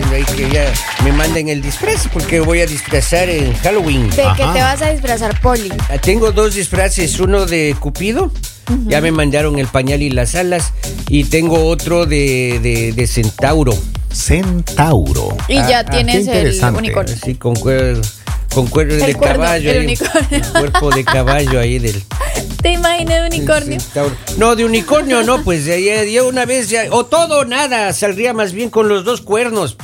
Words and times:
diciendo 0.00 0.14
ahí 0.16 0.36
que 0.36 0.50
ya 0.54 0.72
me 1.04 1.12
manden 1.12 1.48
el 1.48 1.62
disfraz 1.62 2.08
porque 2.12 2.40
voy 2.40 2.60
a 2.60 2.66
disfrazar 2.66 3.28
en 3.28 3.54
Halloween. 3.58 4.10
¿De 4.10 4.16
qué 4.16 4.22
Ajá. 4.42 4.52
te 4.52 4.60
vas 4.60 4.82
a 4.82 4.90
disfrazar, 4.90 5.40
Poli? 5.40 5.72
Ah, 5.88 5.98
Tengo 5.98 6.32
dos 6.32 6.54
disfraces, 6.54 7.18
uno 7.20 7.46
de 7.46 7.76
Cupido, 7.78 8.30
ya 8.86 9.00
me 9.00 9.12
mandaron 9.12 9.58
el 9.58 9.66
pañal 9.68 10.02
y 10.02 10.10
las 10.10 10.34
alas, 10.34 10.72
y 11.08 11.24
tengo 11.24 11.64
otro 11.66 12.06
de, 12.06 12.58
de, 12.62 12.92
de 12.92 13.06
Centauro, 13.06 13.72
Centauro. 14.12 15.36
Y 15.48 15.56
Ah, 15.58 15.68
ya 15.68 15.78
ah, 15.80 15.84
tienes 15.84 16.26
qué 16.26 16.40
el 16.40 16.64
unicornio. 16.74 17.14
así 17.22 17.34
con 17.36 17.54
cuero, 17.54 18.00
con 18.52 18.66
cuero 18.66 18.94
El 18.94 19.00
de 19.00 19.14
cuerno, 19.14 19.34
caballo, 19.44 19.70
el 19.70 19.78
ahí, 19.78 19.84
unicornio. 19.86 20.28
el 20.38 20.42
cuerpo 20.52 20.90
de 20.90 21.04
caballo 21.04 21.60
ahí 21.60 21.78
del 21.78 22.02
¿Te 22.64 22.72
imaginas 22.72 23.20
de 23.30 23.36
unicornio? 23.36 23.78
No, 24.38 24.56
de 24.56 24.64
unicornio 24.64 25.22
no, 25.22 25.44
pues 25.44 25.66
ya, 25.66 25.76
ya- 25.78 26.02
ya 26.04 26.22
una 26.24 26.46
vez 26.46 26.70
ya, 26.70 26.84
o 26.92 27.04
todo 27.04 27.40
o 27.40 27.44
nada, 27.44 27.92
saldría 27.92 28.32
más 28.32 28.54
bien 28.54 28.70
con 28.70 28.88
los 28.88 29.04
dos 29.04 29.20
cuernos. 29.20 29.76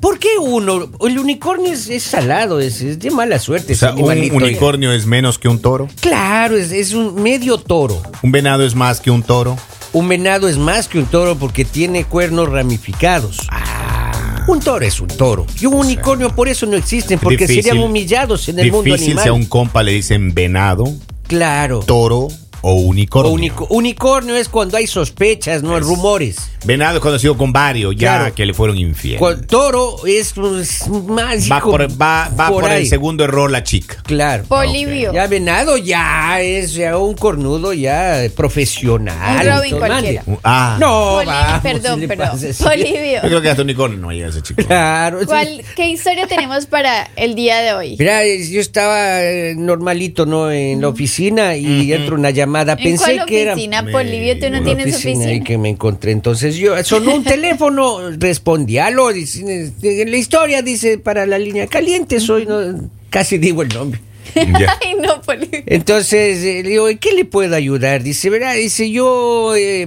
¿Por 0.00 0.18
qué 0.18 0.30
uno? 0.40 0.90
El 1.06 1.20
unicornio 1.20 1.72
es, 1.72 1.88
es 1.88 2.02
salado, 2.02 2.58
es, 2.58 2.80
es 2.80 2.98
de 2.98 3.12
mala 3.12 3.38
suerte. 3.38 3.74
O 3.74 3.76
sea, 3.76 3.94
un 3.94 4.10
unicornio 4.32 4.92
es 4.92 5.06
menos 5.06 5.38
que 5.38 5.46
un 5.46 5.60
toro. 5.60 5.88
Claro, 6.00 6.56
es, 6.56 6.72
es 6.72 6.92
un 6.92 7.22
medio 7.22 7.56
toro. 7.56 8.02
Un 8.24 8.32
venado 8.32 8.66
es 8.66 8.74
más 8.74 9.00
que 9.00 9.12
un 9.12 9.22
toro. 9.22 9.56
Un 9.92 10.08
venado 10.08 10.48
es 10.48 10.58
más 10.58 10.88
que 10.88 10.98
un 10.98 11.06
toro 11.06 11.36
porque 11.36 11.64
tiene 11.64 12.04
cuernos 12.04 12.48
ramificados. 12.50 13.46
Ah. 13.48 14.44
Un 14.48 14.58
toro 14.58 14.84
es 14.84 15.00
un 15.00 15.06
toro. 15.06 15.46
Y 15.60 15.66
un 15.66 15.74
unicornio 15.74 16.34
por 16.34 16.48
eso 16.48 16.66
no 16.66 16.76
existen, 16.76 17.20
porque 17.20 17.46
Difícil- 17.46 17.62
serían 17.62 17.78
humillados 17.78 18.48
en 18.48 18.58
el 18.58 18.72
mundo 18.72 18.86
Difícil 18.86 19.10
animal. 19.12 19.22
si 19.22 19.28
a 19.28 19.32
un 19.32 19.46
compa 19.46 19.84
le 19.84 19.92
dicen 19.92 20.34
venado, 20.34 20.84
Claro. 21.26 21.80
toro 21.80 22.28
o 22.66 22.70
O 22.72 22.74
unicornio. 22.80 23.30
unico- 23.32 23.66
unicornio 23.70 24.34
es 24.36 24.48
cuando 24.48 24.76
hay 24.78 24.86
sospechas, 24.86 25.62
no 25.62 25.76
Es- 25.76 25.84
rumores. 25.84 26.36
venado 26.64 26.96
es 26.96 27.02
conocido 27.02 27.36
con 27.36 27.52
varios, 27.52 27.94
ya 27.94 28.16
Claro. 28.18 28.34
que 28.34 28.46
le 28.46 28.54
fueron 28.54 28.78
infiel. 28.78 29.18
Cu- 29.18 29.36
toro 29.46 29.96
es 30.06 30.32
pues, 30.32 30.88
más. 30.88 31.50
Va 31.52 31.60
por, 31.60 31.82
va, 32.00 32.30
va 32.38 32.48
por, 32.48 32.64
ahí. 32.64 32.82
el 32.82 32.88
segundo 32.88 33.22
error 33.24 33.50
la 33.50 33.62
chica. 33.62 33.96
Claro. 34.04 34.44
Polivio. 34.44 35.12
Ya 35.12 35.26
venado 35.26 35.76
ya 35.76 36.40
es 36.40 36.72
ya 36.72 36.96
un 36.96 37.14
cornudo 37.14 37.74
ya 37.74 38.22
profesional. 38.34 39.46
Un 39.46 39.52
Robin 39.52 39.74
Entonces, 39.74 39.78
cualquiera. 39.78 40.22
mande. 40.26 40.40
Ah, 40.42 40.76
No, 40.80 41.14
Poli- 41.16 41.26
vamos, 41.26 41.60
perdón, 41.62 42.00
si 42.00 42.06
perdón. 42.06 42.38
Polivio. 42.62 43.14
yo 43.22 43.28
creo 43.28 43.42
que 43.42 43.50
hasta 43.50 43.62
unicornio 43.62 43.98
no 43.98 44.10
llega 44.10 44.28
ese 44.28 44.40
chico. 44.42 44.62
Claro. 44.64 45.20
¿Cuál, 45.26 45.62
¿Qué 45.76 45.88
historia 45.88 46.26
tenemos 46.26 46.64
para 46.66 47.10
el 47.16 47.34
día 47.34 47.58
de 47.60 47.74
hoy? 47.74 47.96
Mira, 47.98 48.22
yo 48.24 48.60
estaba 48.60 49.22
eh, 49.22 49.54
normalito, 49.56 50.24
¿no? 50.24 50.50
En 50.50 50.80
la 50.80 50.88
oficina 50.88 51.56
y 51.56 51.92
entra 51.92 52.14
una 52.14 52.30
llamada. 52.30 52.53
¿En 52.62 52.78
Pensé 52.78 53.16
cuál 53.16 53.26
que 53.26 53.42
era. 53.42 53.52
oficina, 53.52 53.84
Polivio? 53.90 54.38
¿Tú 54.38 54.50
no 54.50 54.58
una 54.58 54.64
tienes 54.64 54.94
oficina 54.94 55.24
ahí 55.24 55.30
oficina? 55.30 55.44
que 55.44 55.58
me 55.58 55.68
encontré. 55.70 56.12
Entonces 56.12 56.56
yo, 56.56 56.82
sonó 56.84 57.14
un 57.16 57.24
teléfono, 57.24 58.10
respondí, 58.18 58.78
aló, 58.78 59.12
dice, 59.12 59.72
en 59.82 60.10
la 60.10 60.16
historia 60.16 60.62
dice, 60.62 60.98
para 60.98 61.26
la 61.26 61.38
línea 61.38 61.66
caliente 61.66 62.20
soy, 62.20 62.46
no, 62.46 62.88
casi 63.10 63.38
digo 63.38 63.62
el 63.62 63.68
nombre. 63.68 64.00
Ya. 64.34 64.76
Ay, 64.82 64.94
no, 65.00 65.20
Polivio. 65.22 65.62
Entonces 65.66 66.42
eh, 66.42 66.62
le 66.64 66.70
digo, 66.70 66.88
¿en 66.88 66.98
qué 66.98 67.12
le 67.12 67.24
puedo 67.24 67.54
ayudar? 67.54 68.02
Dice, 68.02 68.30
verá, 68.30 68.52
dice, 68.54 68.90
yo, 68.90 69.54
eh, 69.54 69.86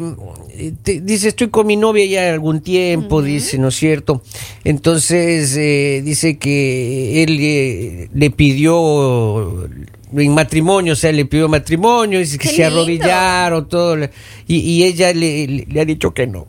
te- 0.83 1.01
dice, 1.01 1.27
estoy 1.29 1.49
con 1.49 1.67
mi 1.67 1.75
novia 1.75 2.05
ya 2.05 2.31
algún 2.31 2.61
tiempo, 2.61 3.21
dice, 3.21 3.57
¿no 3.57 3.67
es 3.69 3.75
cierto? 3.75 4.21
Entonces, 4.63 5.53
eh, 5.57 6.01
dice 6.05 6.37
que 6.37 7.23
él 7.23 7.37
eh, 7.41 8.09
le 8.13 8.29
pidió 8.31 9.67
en 10.15 10.33
matrimonio, 10.33 10.93
o 10.93 10.95
sea, 10.95 11.11
le 11.11 11.25
pidió 11.25 11.49
matrimonio, 11.49 12.19
dice 12.19 12.37
que 12.37 12.49
Qué 12.49 12.55
se 12.55 12.61
lindo. 12.63 12.77
arrodillaron, 12.81 13.67
todo, 13.69 13.95
le- 13.95 14.09
y, 14.47 14.57
y 14.57 14.83
ella 14.83 15.13
le, 15.13 15.47
le- 15.47 15.65
le 15.69 15.81
ha 15.81 15.85
dicho 15.85 16.13
que 16.13 16.27
no. 16.27 16.47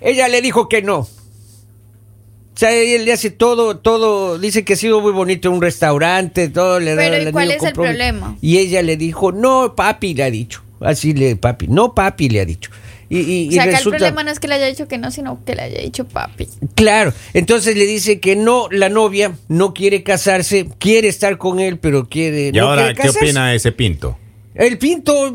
Ella 0.00 0.28
le 0.28 0.40
dijo 0.42 0.68
que 0.68 0.82
no. 0.82 0.98
O 0.98 2.56
sea, 2.56 2.72
él 2.72 3.04
le 3.04 3.12
hace 3.12 3.30
todo, 3.30 3.78
todo, 3.78 4.38
dice 4.38 4.64
que 4.64 4.74
ha 4.74 4.76
sido 4.76 5.00
muy 5.00 5.10
bonito 5.12 5.50
un 5.50 5.60
restaurante, 5.60 6.48
todo 6.50 6.78
le 6.78 6.94
da 6.94 7.02
Pero, 7.02 7.16
el 7.16 7.28
¿y 7.28 7.32
cuál 7.32 7.44
anillo 7.50 7.56
es 7.62 7.68
el 7.68 7.72
problema? 7.74 8.36
Y 8.40 8.58
ella 8.58 8.80
le 8.82 8.96
dijo, 8.96 9.32
no, 9.32 9.74
papi, 9.74 10.14
le 10.14 10.22
ha 10.22 10.30
dicho. 10.30 10.62
Así 10.80 11.14
le, 11.14 11.34
papi, 11.34 11.66
no, 11.66 11.94
papi, 11.94 12.28
le 12.28 12.40
ha 12.40 12.44
dicho. 12.44 12.70
Y, 13.08 13.18
y- 13.20 13.48
O 13.48 13.50
y 13.50 13.52
sea, 13.52 13.62
acá 13.64 13.70
el 13.72 13.76
resulta, 13.78 13.98
problema 13.98 14.24
no 14.24 14.30
es 14.30 14.40
que 14.40 14.48
le 14.48 14.54
haya 14.54 14.66
dicho 14.66 14.88
que 14.88 14.98
no, 14.98 15.10
sino 15.10 15.44
que 15.44 15.54
le 15.54 15.62
haya 15.62 15.80
dicho 15.82 16.04
papi. 16.06 16.48
claro, 16.74 17.12
entonces 17.32 17.76
le 17.76 17.86
dice 17.86 18.20
que 18.20 18.36
no, 18.36 18.68
la 18.70 18.88
novia 18.88 19.32
no 19.48 19.74
quiere 19.74 20.02
casarse, 20.02 20.68
quiere 20.78 21.08
estar 21.08 21.38
con 21.38 21.60
él, 21.60 21.78
pero 21.78 22.08
quiere. 22.08 22.48
Y 22.48 22.52
no 22.52 22.68
ahora, 22.70 22.92
quiere 22.94 23.10
¿qué 23.12 23.18
opina 23.18 23.54
ese 23.54 23.72
pinto? 23.72 24.18
El 24.54 24.78
Pinto 24.78 25.34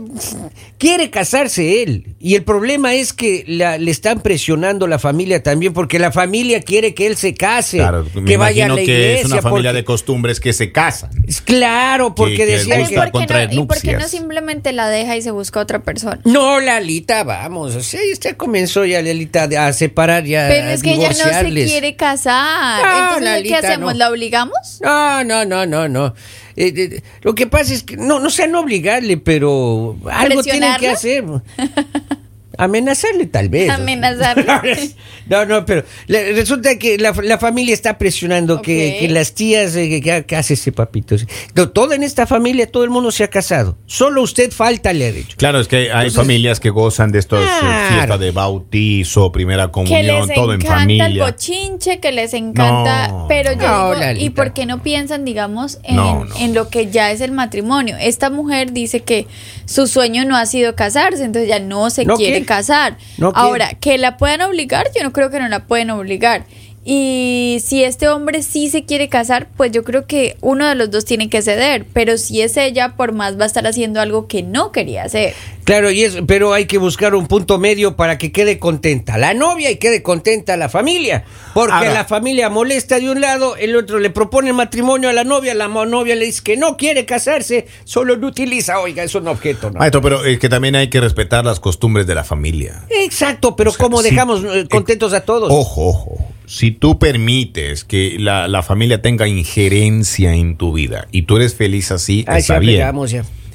quiere 0.78 1.09
casarse 1.09 1.84
él. 1.84 2.16
Y 2.22 2.35
el 2.35 2.44
problema 2.44 2.94
es 2.94 3.12
que 3.12 3.44
la- 3.47 3.78
le 3.78 3.91
están 3.91 4.22
presionando 4.22 4.88
la 4.88 4.97
familia 4.97 5.44
también, 5.44 5.74
porque 5.74 6.00
la 6.00 6.12
familia 6.13 6.62
quiere 6.62 6.94
que 6.94 7.06
él 7.07 7.18
se 7.18 7.34
case, 7.34 7.78
Claro, 7.79 8.06
que 8.25 8.38
vaya 8.38 8.66
a 8.66 8.69
la 8.69 8.75
que 8.75 8.84
iglesia. 8.84 9.19
es 9.19 9.25
una 9.25 9.41
familia 9.41 9.72
porque- 9.72 9.78
de 9.78 9.84
costumbres 9.84 10.40
que 10.40 10.53
se 10.53 10.72
casan. 10.72 11.09
Claro, 11.44 12.16
porque 12.16 12.38
que 12.38 12.46
decían 12.46 12.79
les 12.79 12.90
que... 12.90 12.96
gusta 12.96 13.08
¿Y 13.08 13.12
por, 13.12 13.28
qué 13.28 13.34
no, 13.47 13.53
¿Y 13.63 13.66
por 13.66 13.81
qué 13.81 13.94
no 13.97 14.08
simplemente 14.08 14.72
la 14.72 14.88
deja 14.90 15.18
y 15.18 15.22
se 15.22 15.31
busca 15.31 15.59
otra 15.59 15.79
persona? 15.84 16.19
No, 16.24 16.59
Lalita, 16.62 17.24
vamos. 17.25 17.75
O 17.75 17.81
sea, 17.81 18.00
ya 18.22 18.35
comenzó 18.38 18.85
ya 18.85 19.02
Lalita 19.02 19.50
a 19.68 19.74
separar, 19.74 20.24
ya 20.24 20.47
Pero 20.47 20.68
a 20.68 20.74
es 20.74 20.81
que 20.81 20.94
ella 20.94 21.09
no 21.09 21.16
se 21.16 21.53
quiere 21.66 21.96
casar. 21.97 22.81
No, 22.84 23.18
Entonces, 23.28 23.44
¿qué 23.44 23.56
hacemos? 23.56 23.94
no. 23.94 24.00
¿La 24.00 24.09
obligamos? 24.09 24.79
No, 24.81 25.24
no, 25.25 25.44
no, 25.46 25.66
no, 25.66 25.90
no. 25.90 26.13
Eh, 26.59 26.74
eh, 26.75 27.02
lo 27.22 27.34
que 27.36 27.47
pasa 27.47 27.74
es 27.74 27.84
que 27.84 27.96
no, 27.96 28.20
no 28.20 28.30
sean 28.30 28.53
obligarle, 28.53 29.16
pero 29.16 29.97
algo 30.12 30.44
tienen 30.44 30.75
que 30.78 30.90
hacer. 30.90 31.24
Amenazarle 32.64 33.25
tal 33.25 33.50
vez. 33.50 33.70
Amenazarle. 33.70 34.92
No, 35.30 35.46
no, 35.46 35.64
pero 35.64 35.84
le- 36.08 36.34
resulta 36.34 36.80
que 36.80 36.97
la, 36.97 37.14
la 37.24 37.38
familia 37.38 37.72
está 37.75 38.00
presionando 38.00 38.64
que, 38.64 38.97
que 39.00 39.08
las 39.09 39.34
tías, 39.36 39.75
eh, 39.75 39.88
que, 39.88 40.02
que- 40.02 40.25
que 40.25 40.36
hace 40.36 40.56
ese 40.56 40.72
papito. 40.72 41.16
No, 41.53 41.70
todo 41.70 41.94
en 41.94 42.02
esta 42.02 42.25
familia, 42.25 42.66
todo 42.66 42.84
el 42.84 42.90
mundo 42.90 43.12
se 43.12 43.24
ha 43.24 43.28
casado. 43.28 43.78
Solo 43.86 44.24
usted 44.24 44.52
falta, 44.52 44.92
le 44.92 45.06
ha 45.08 45.12
dicho. 45.12 45.36
Claro, 45.38 45.59
es 45.59 45.68
que 45.68 45.92
hay 45.92 46.09
familias 46.09 46.59
que 46.59 46.72
gozan 46.72 47.12
de 47.12 47.20
estos 47.20 47.44
eh, 47.44 47.47
Claro. 47.59 47.94
fiestas 47.96 48.20
de 48.22 48.31
bautizo, 48.31 49.31
primera 49.31 49.68
que 49.68 49.72
comunión, 49.72 50.28
les 50.28 50.36
todo 50.36 50.53
en 50.53 50.62
encanta 50.62 50.81
el 50.91 51.00
familia. 51.00 51.24
bochinche, 51.26 52.00
que 52.00 52.12
les 52.12 52.34
encanta, 52.34 53.09
No, 53.09 53.26
pero 53.30 53.52
yo 53.53 53.59
no, 53.59 53.96
digo. 54.00 54.26
¿y 54.26 54.31
por 54.31 54.53
qué 54.53 54.66
no 54.66 54.81
piensan, 54.81 55.26
digamos, 55.26 55.78
en, 55.84 55.96
No, 55.96 56.26
no. 56.26 56.36
en 56.40 56.56
lo 56.56 56.70
que 56.70 56.90
ya 56.90 57.12
es 57.12 57.22
el 57.22 57.34
matrimonio? 57.34 57.97
Esta 58.00 58.31
mujer 58.31 58.74
dice 58.74 59.02
que 59.02 59.28
su 59.66 59.86
sueño 59.86 60.26
no 60.26 60.36
ha 60.36 60.47
sido 60.47 60.74
casarse, 60.76 61.24
entonces 61.24 61.47
ya 61.50 61.59
no 61.59 61.90
se 61.91 62.03
No 62.06 62.16
quiere 62.16 62.31
quiere. 62.31 62.46
Casar. 62.49 62.97
No. 63.17 63.31
Ahora, 63.35 63.75
que 63.75 63.97
la 63.99 64.17
puedan 64.17 64.41
obligar, 64.41 64.87
yo 64.95 65.03
no 65.03 65.13
creo 65.13 65.29
que 65.29 65.39
no 65.39 65.47
la 65.47 65.67
pueden 65.67 65.91
obligar. 65.91 66.45
Y 66.91 67.59
si 67.63 67.83
este 67.83 68.09
hombre 68.09 68.41
sí 68.41 68.67
se 68.67 68.83
quiere 68.83 69.09
casar, 69.09 69.47
pues 69.55 69.72
yo 69.72 69.83
creo 69.83 70.07
que 70.07 70.35
uno 70.41 70.67
de 70.67 70.73
los 70.73 70.89
dos 70.89 71.05
tiene 71.05 71.29
que 71.29 71.44
ceder, 71.44 71.85
pero 71.94 72.17
si 72.17 72.41
es 72.41 72.57
ella, 72.57 72.95
por 72.97 73.11
más 73.11 73.39
va 73.39 73.44
a 73.44 73.45
estar 73.45 73.67
haciendo 73.67 74.01
algo 74.01 74.25
que 74.27 74.41
no 74.41 74.72
quería 74.72 75.03
hacer. 75.03 75.35
Claro, 75.66 75.91
y 75.91 76.01
es, 76.01 76.17
pero 76.25 76.51
hay 76.51 76.66
que 76.66 76.79
buscar 76.79 77.13
un 77.13 77.28
punto 77.28 77.59
medio 77.59 77.95
para 77.95 78.17
que 78.17 78.31
quede 78.31 78.57
contenta 78.57 79.19
la 79.19 79.35
novia 79.35 79.69
y 79.69 79.75
quede 79.75 80.01
contenta 80.01 80.57
la 80.57 80.67
familia. 80.67 81.25
Porque 81.53 81.73
Ahora- 81.75 81.94
la 81.94 82.05
familia 82.05 82.49
molesta 82.49 82.99
de 82.99 83.11
un 83.11 83.22
lado, 83.22 83.55
el 83.55 83.75
otro 83.75 83.99
le 83.99 84.09
propone 84.09 84.51
matrimonio 84.51 85.09
a 85.09 85.13
la 85.13 85.23
novia, 85.23 85.53
la 85.53 85.67
novia 85.67 86.16
le 86.16 86.25
dice 86.25 86.41
que 86.44 86.57
no 86.57 86.75
quiere 86.75 87.05
casarse, 87.05 87.67
solo 87.84 88.16
lo 88.16 88.25
utiliza, 88.25 88.79
oiga, 88.79 89.03
es 89.03 89.14
un 89.14 89.28
objeto. 89.28 89.69
¿no? 89.69 89.78
Maestro, 89.78 90.02
pero 90.02 90.25
es 90.25 90.40
que 90.40 90.49
también 90.49 90.75
hay 90.75 90.90
que 90.90 90.99
respetar 90.99 91.46
las 91.46 91.59
costumbres 91.59 92.08
de 92.08 92.16
la 92.16 92.23
familia. 92.23 92.87
Exacto, 92.90 93.55
pero 93.55 93.72
¿cómo 93.78 94.02
sí, 94.02 94.09
dejamos 94.09 94.43
eh, 94.43 94.67
contentos 94.67 95.14
a 95.14 95.22
todos? 95.22 95.52
Ojo, 95.52 95.90
ojo. 95.90 96.17
Si 96.51 96.72
tú 96.72 96.97
permites 96.97 97.84
que 97.84 98.16
la, 98.17 98.47
la 98.47 98.63
familia 98.63 99.03
tenga 99.03 99.28
injerencia 99.28 100.34
en 100.34 100.57
tu 100.57 100.73
vida 100.73 101.07
y 101.11 101.22
tú 101.22 101.35
eres 101.37 101.53
feliz 101.53 101.91
así, 101.91 102.25
Ay, 102.28 102.40
está 102.41 102.57
bien. 102.57 102.81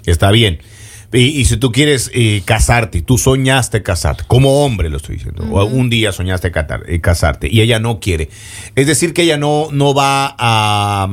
Está 0.07 0.31
bien. 0.31 0.61
Y, 1.13 1.41
y 1.41 1.45
si 1.45 1.57
tú 1.57 1.73
quieres 1.73 2.09
eh, 2.15 2.43
casarte, 2.45 3.03
tú 3.03 3.19
soñaste 3.19 3.83
casarte, 3.83 4.23
como 4.29 4.65
hombre 4.65 4.91
lo 4.91 4.99
estoy 4.99 5.17
diciendo, 5.17 5.45
o 5.51 5.65
un 5.65 5.91
día 5.91 6.13
soñaste 6.13 6.53
catar- 6.53 6.85
eh, 6.87 7.01
casarte 7.01 7.49
y 7.51 7.63
ella 7.63 7.81
no 7.81 7.99
quiere. 7.99 8.31
Es 8.77 8.87
decir, 8.87 9.13
que 9.13 9.23
ella 9.23 9.39
no, 9.39 9.69
no 9.73 9.93
va 9.93 10.35
a, 10.39 11.09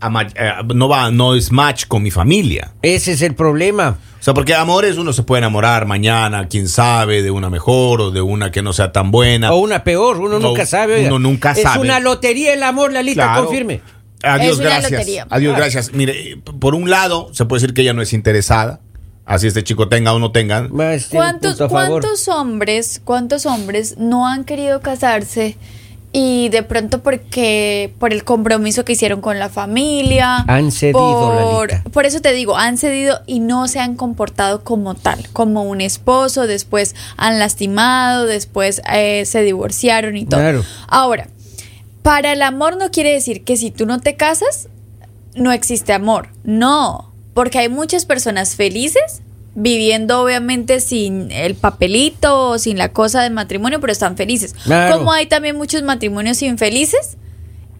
a 0.00 0.22
eh, 0.22 0.52
no 0.74 0.88
va, 0.88 1.10
no 1.10 1.34
es 1.34 1.50
match 1.52 1.86
con 1.86 2.02
mi 2.02 2.10
familia. 2.10 2.72
Ese 2.82 3.12
es 3.12 3.22
el 3.22 3.34
problema. 3.34 3.98
O 4.18 4.22
sea, 4.26 4.34
porque 4.34 4.54
amores 4.54 4.96
uno 4.98 5.12
se 5.12 5.22
puede 5.22 5.38
enamorar 5.38 5.86
mañana, 5.86 6.48
quién 6.48 6.68
sabe, 6.68 7.22
de 7.22 7.30
una 7.30 7.48
mejor 7.50 8.00
o 8.00 8.10
de 8.10 8.20
una 8.20 8.50
que 8.50 8.62
no 8.62 8.72
sea 8.72 8.90
tan 8.90 9.10
buena. 9.10 9.52
O 9.52 9.58
una 9.58 9.84
peor, 9.84 10.16
uno 10.18 10.38
No, 10.40 10.48
nunca 10.48 10.66
sabe. 10.66 10.96
oiga. 10.96 11.08
uno 11.08 11.18
nunca 11.18 11.52
es 11.52 11.62
sabe. 11.62 11.80
una 11.80 12.00
lotería 12.00 12.52
el 12.54 12.62
amor, 12.62 12.92
la 12.92 13.02
lista 13.02 13.24
Claro. 13.24 13.44
confirme. 13.44 13.80
Adiós, 14.22 14.54
Es 14.54 14.58
una 14.58 14.68
gracias. 14.70 14.90
lotería. 14.92 15.26
Adiós, 15.30 15.56
gracias. 15.56 15.92
Mire, 15.92 16.38
por 16.58 16.74
un 16.74 16.90
lado, 16.90 17.28
se 17.32 17.44
puede 17.44 17.60
decir 17.60 17.74
que 17.74 17.82
ella 17.82 17.92
no 17.92 18.02
es 18.02 18.12
interesada. 18.12 18.80
Así 19.26 19.46
este 19.48 19.62
chico 19.64 19.88
tenga 19.88 20.12
o 20.12 20.18
no 20.18 20.32
tenga. 20.32 20.68
¿Cuántos. 20.68 21.58
¿Cuántos 21.68 22.28
hombres, 22.28 23.00
cuántos 23.04 23.44
hombres 23.44 23.96
no 23.98 24.26
han 24.26 24.44
querido 24.44 24.80
casarse 24.80 25.56
y 26.18 26.48
de 26.48 26.62
pronto 26.62 27.02
porque 27.02 27.92
por 27.98 28.10
el 28.14 28.24
compromiso 28.24 28.86
que 28.86 28.94
hicieron 28.94 29.20
con 29.20 29.38
la 29.38 29.50
familia 29.50 30.36
Han 30.48 30.72
cedido, 30.72 30.98
por, 30.98 31.68
Lalita. 31.68 31.90
por 31.90 32.06
eso 32.06 32.20
te 32.20 32.32
digo 32.32 32.56
han 32.56 32.78
cedido 32.78 33.20
y 33.26 33.40
no 33.40 33.68
se 33.68 33.80
han 33.80 33.96
comportado 33.96 34.64
como 34.64 34.94
tal 34.94 35.28
como 35.34 35.64
un 35.64 35.82
esposo 35.82 36.46
después 36.46 36.94
han 37.18 37.38
lastimado 37.38 38.24
después 38.24 38.80
eh, 38.90 39.26
se 39.26 39.42
divorciaron 39.42 40.16
y 40.16 40.24
todo 40.24 40.40
Claro. 40.40 40.64
ahora 40.88 41.28
para 42.00 42.32
el 42.32 42.40
amor 42.40 42.78
no 42.78 42.90
quiere 42.90 43.12
decir 43.12 43.44
que 43.44 43.58
si 43.58 43.70
tú 43.70 43.84
no 43.84 44.00
te 44.00 44.16
casas 44.16 44.68
no 45.34 45.52
existe 45.52 45.92
amor 45.92 46.28
no 46.44 47.12
porque 47.34 47.58
hay 47.58 47.68
muchas 47.68 48.06
personas 48.06 48.54
felices 48.56 49.20
viviendo 49.56 50.22
obviamente 50.22 50.80
sin 50.80 51.32
el 51.32 51.54
papelito 51.54 52.50
o 52.50 52.58
sin 52.58 52.78
la 52.78 52.92
cosa 52.92 53.22
del 53.22 53.32
matrimonio, 53.32 53.80
pero 53.80 53.92
están 53.92 54.16
felices. 54.16 54.54
Claro. 54.64 54.98
Como 54.98 55.12
hay 55.12 55.26
también 55.26 55.56
muchos 55.56 55.82
matrimonios 55.82 56.42
infelices, 56.42 57.16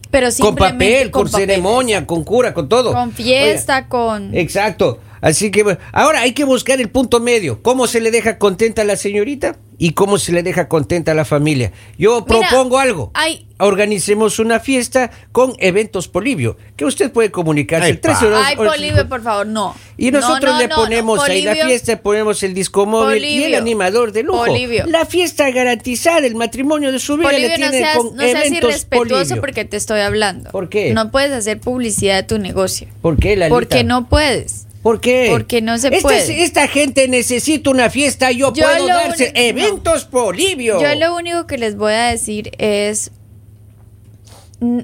pero 0.09 0.29
Con 0.39 0.55
papel, 0.55 1.11
con, 1.11 1.29
ceremonia, 1.29 2.05
con 2.05 2.23
cura, 2.23 2.53
con 2.53 2.67
todo. 2.67 2.93
con 2.93 3.11
fiesta, 3.11 3.87
con... 3.87 4.35
Exacto. 4.35 4.99
Así 5.21 5.51
que 5.51 5.77
ahora 5.91 6.21
hay 6.21 6.33
que 6.33 6.43
buscar 6.43 6.79
el 6.79 6.89
punto 6.89 7.19
medio. 7.19 7.61
¿Cómo 7.61 7.87
se 7.87 8.01
le 8.01 8.11
deja 8.11 8.37
contenta 8.37 8.83
a 8.83 8.85
la 8.85 8.95
señorita 8.95 9.57
y 9.79 9.91
cómo 9.91 10.17
se 10.17 10.31
le 10.31 10.43
deja 10.43 10.67
contenta 10.67 11.11
a 11.11 11.15
la 11.15 11.25
familia? 11.25 11.71
Yo 11.97 12.25
Mira, 12.27 12.47
propongo 12.49 12.79
algo. 12.79 13.11
hay- 13.13 13.43
Organicemos 13.59 14.37
una 14.37 14.59
fiesta 14.59 15.09
con 15.31 15.55
eventos 15.57 16.07
Polivio, 16.07 16.57
que 16.75 16.85
usted 16.85 17.11
puede 17.11 17.31
comunicarse. 17.31 17.85
Ay, 17.87 17.91
el 17.93 17.99
13 17.99 18.19
pa. 18.21 18.27
horas- 18.27 18.43
Ay, 18.45 18.55
Polivio, 18.55 19.09
por 19.09 19.23
favor, 19.23 19.47
no. 19.47 19.73
Y 19.97 20.11
No, 20.11 20.19
nosotros 20.19 20.53
no, 20.53 20.59
le 20.59 20.67
no, 20.67 20.75
ponemos 20.75 21.17
no. 21.17 21.23
ahí 21.23 21.41
la 21.41 21.55
fiesta, 21.55 21.99
ponemos 21.99 22.43
el 22.43 22.53
disco 22.53 22.85
móvil 22.85 23.25
y 23.25 23.43
el 23.43 23.55
animador 23.55 24.11
de 24.11 24.21
lujo. 24.21 24.45
Polibio. 24.45 24.85
La 24.85 25.07
fiesta 25.07 25.49
garantizada, 25.49 26.27
el 26.27 26.35
matrimonio 26.35 26.91
de 26.91 26.99
su 26.99 27.17
vida 27.17 27.31
le 27.31 27.49
no 27.49 27.55
tiene 27.55 27.71
seas, 27.79 27.97
con 27.97 28.15
no 28.15 28.21
seas 28.21 28.45
eventos 28.45 28.69
irrespetuoso 28.69 29.37
porque 29.37 29.65
te 29.65 29.75
estoy 29.77 30.01
hablando. 30.01 30.51
¿Por 30.51 30.69
qué? 30.69 30.93
No 30.93 31.09
puedes 31.09 31.31
hacer 31.31 31.59
publicidad 31.59 32.17
de 32.17 32.23
tu 32.23 32.37
negocio. 32.37 32.87
¿Por 33.01 33.17
qué, 33.17 33.35
Lalita? 33.35 33.55
Porque 33.55 33.83
no 33.83 34.07
puedes. 34.07 34.66
¿Por 34.87 35.01
qué? 35.01 35.27
Porque 35.31 35.61
no 35.61 35.77
se 35.77 35.89
Esta, 35.89 35.99
puede. 35.99 36.43
Esta 36.43 36.65
gente 36.69 37.09
necesita 37.09 37.69
una 37.69 37.89
fiesta, 37.89 38.31
yo, 38.31 38.53
Yo 38.53 38.63
puedo 38.63 38.87
darse 38.87 39.33
eventos 39.35 40.05
Polibio. 40.05 40.81
Yo 40.81 40.95
lo 40.95 41.13
único 41.13 41.45
que 41.45 41.57
les 41.57 41.75
voy 41.75 41.91
a 41.91 42.03
decir 42.03 42.51
es, 42.57 43.11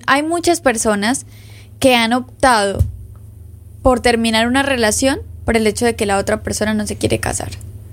hay 0.05 0.23
muchas 0.23 0.59
personas 0.59 1.25
que 1.79 1.95
han 1.95 2.11
optado 2.11 2.83
por 3.81 4.01
terminar 4.01 4.45
una 4.47 4.61
relación 4.61 5.21
por 5.45 5.55
el 5.55 5.65
hecho 5.67 5.85
de 5.85 5.95
que 5.95 6.05
la 6.05 6.17
otra 6.17 6.43
persona 6.43 6.73
no 6.73 6.85
se 6.85 6.97
quiere 6.97 7.19
casar. 7.19 7.51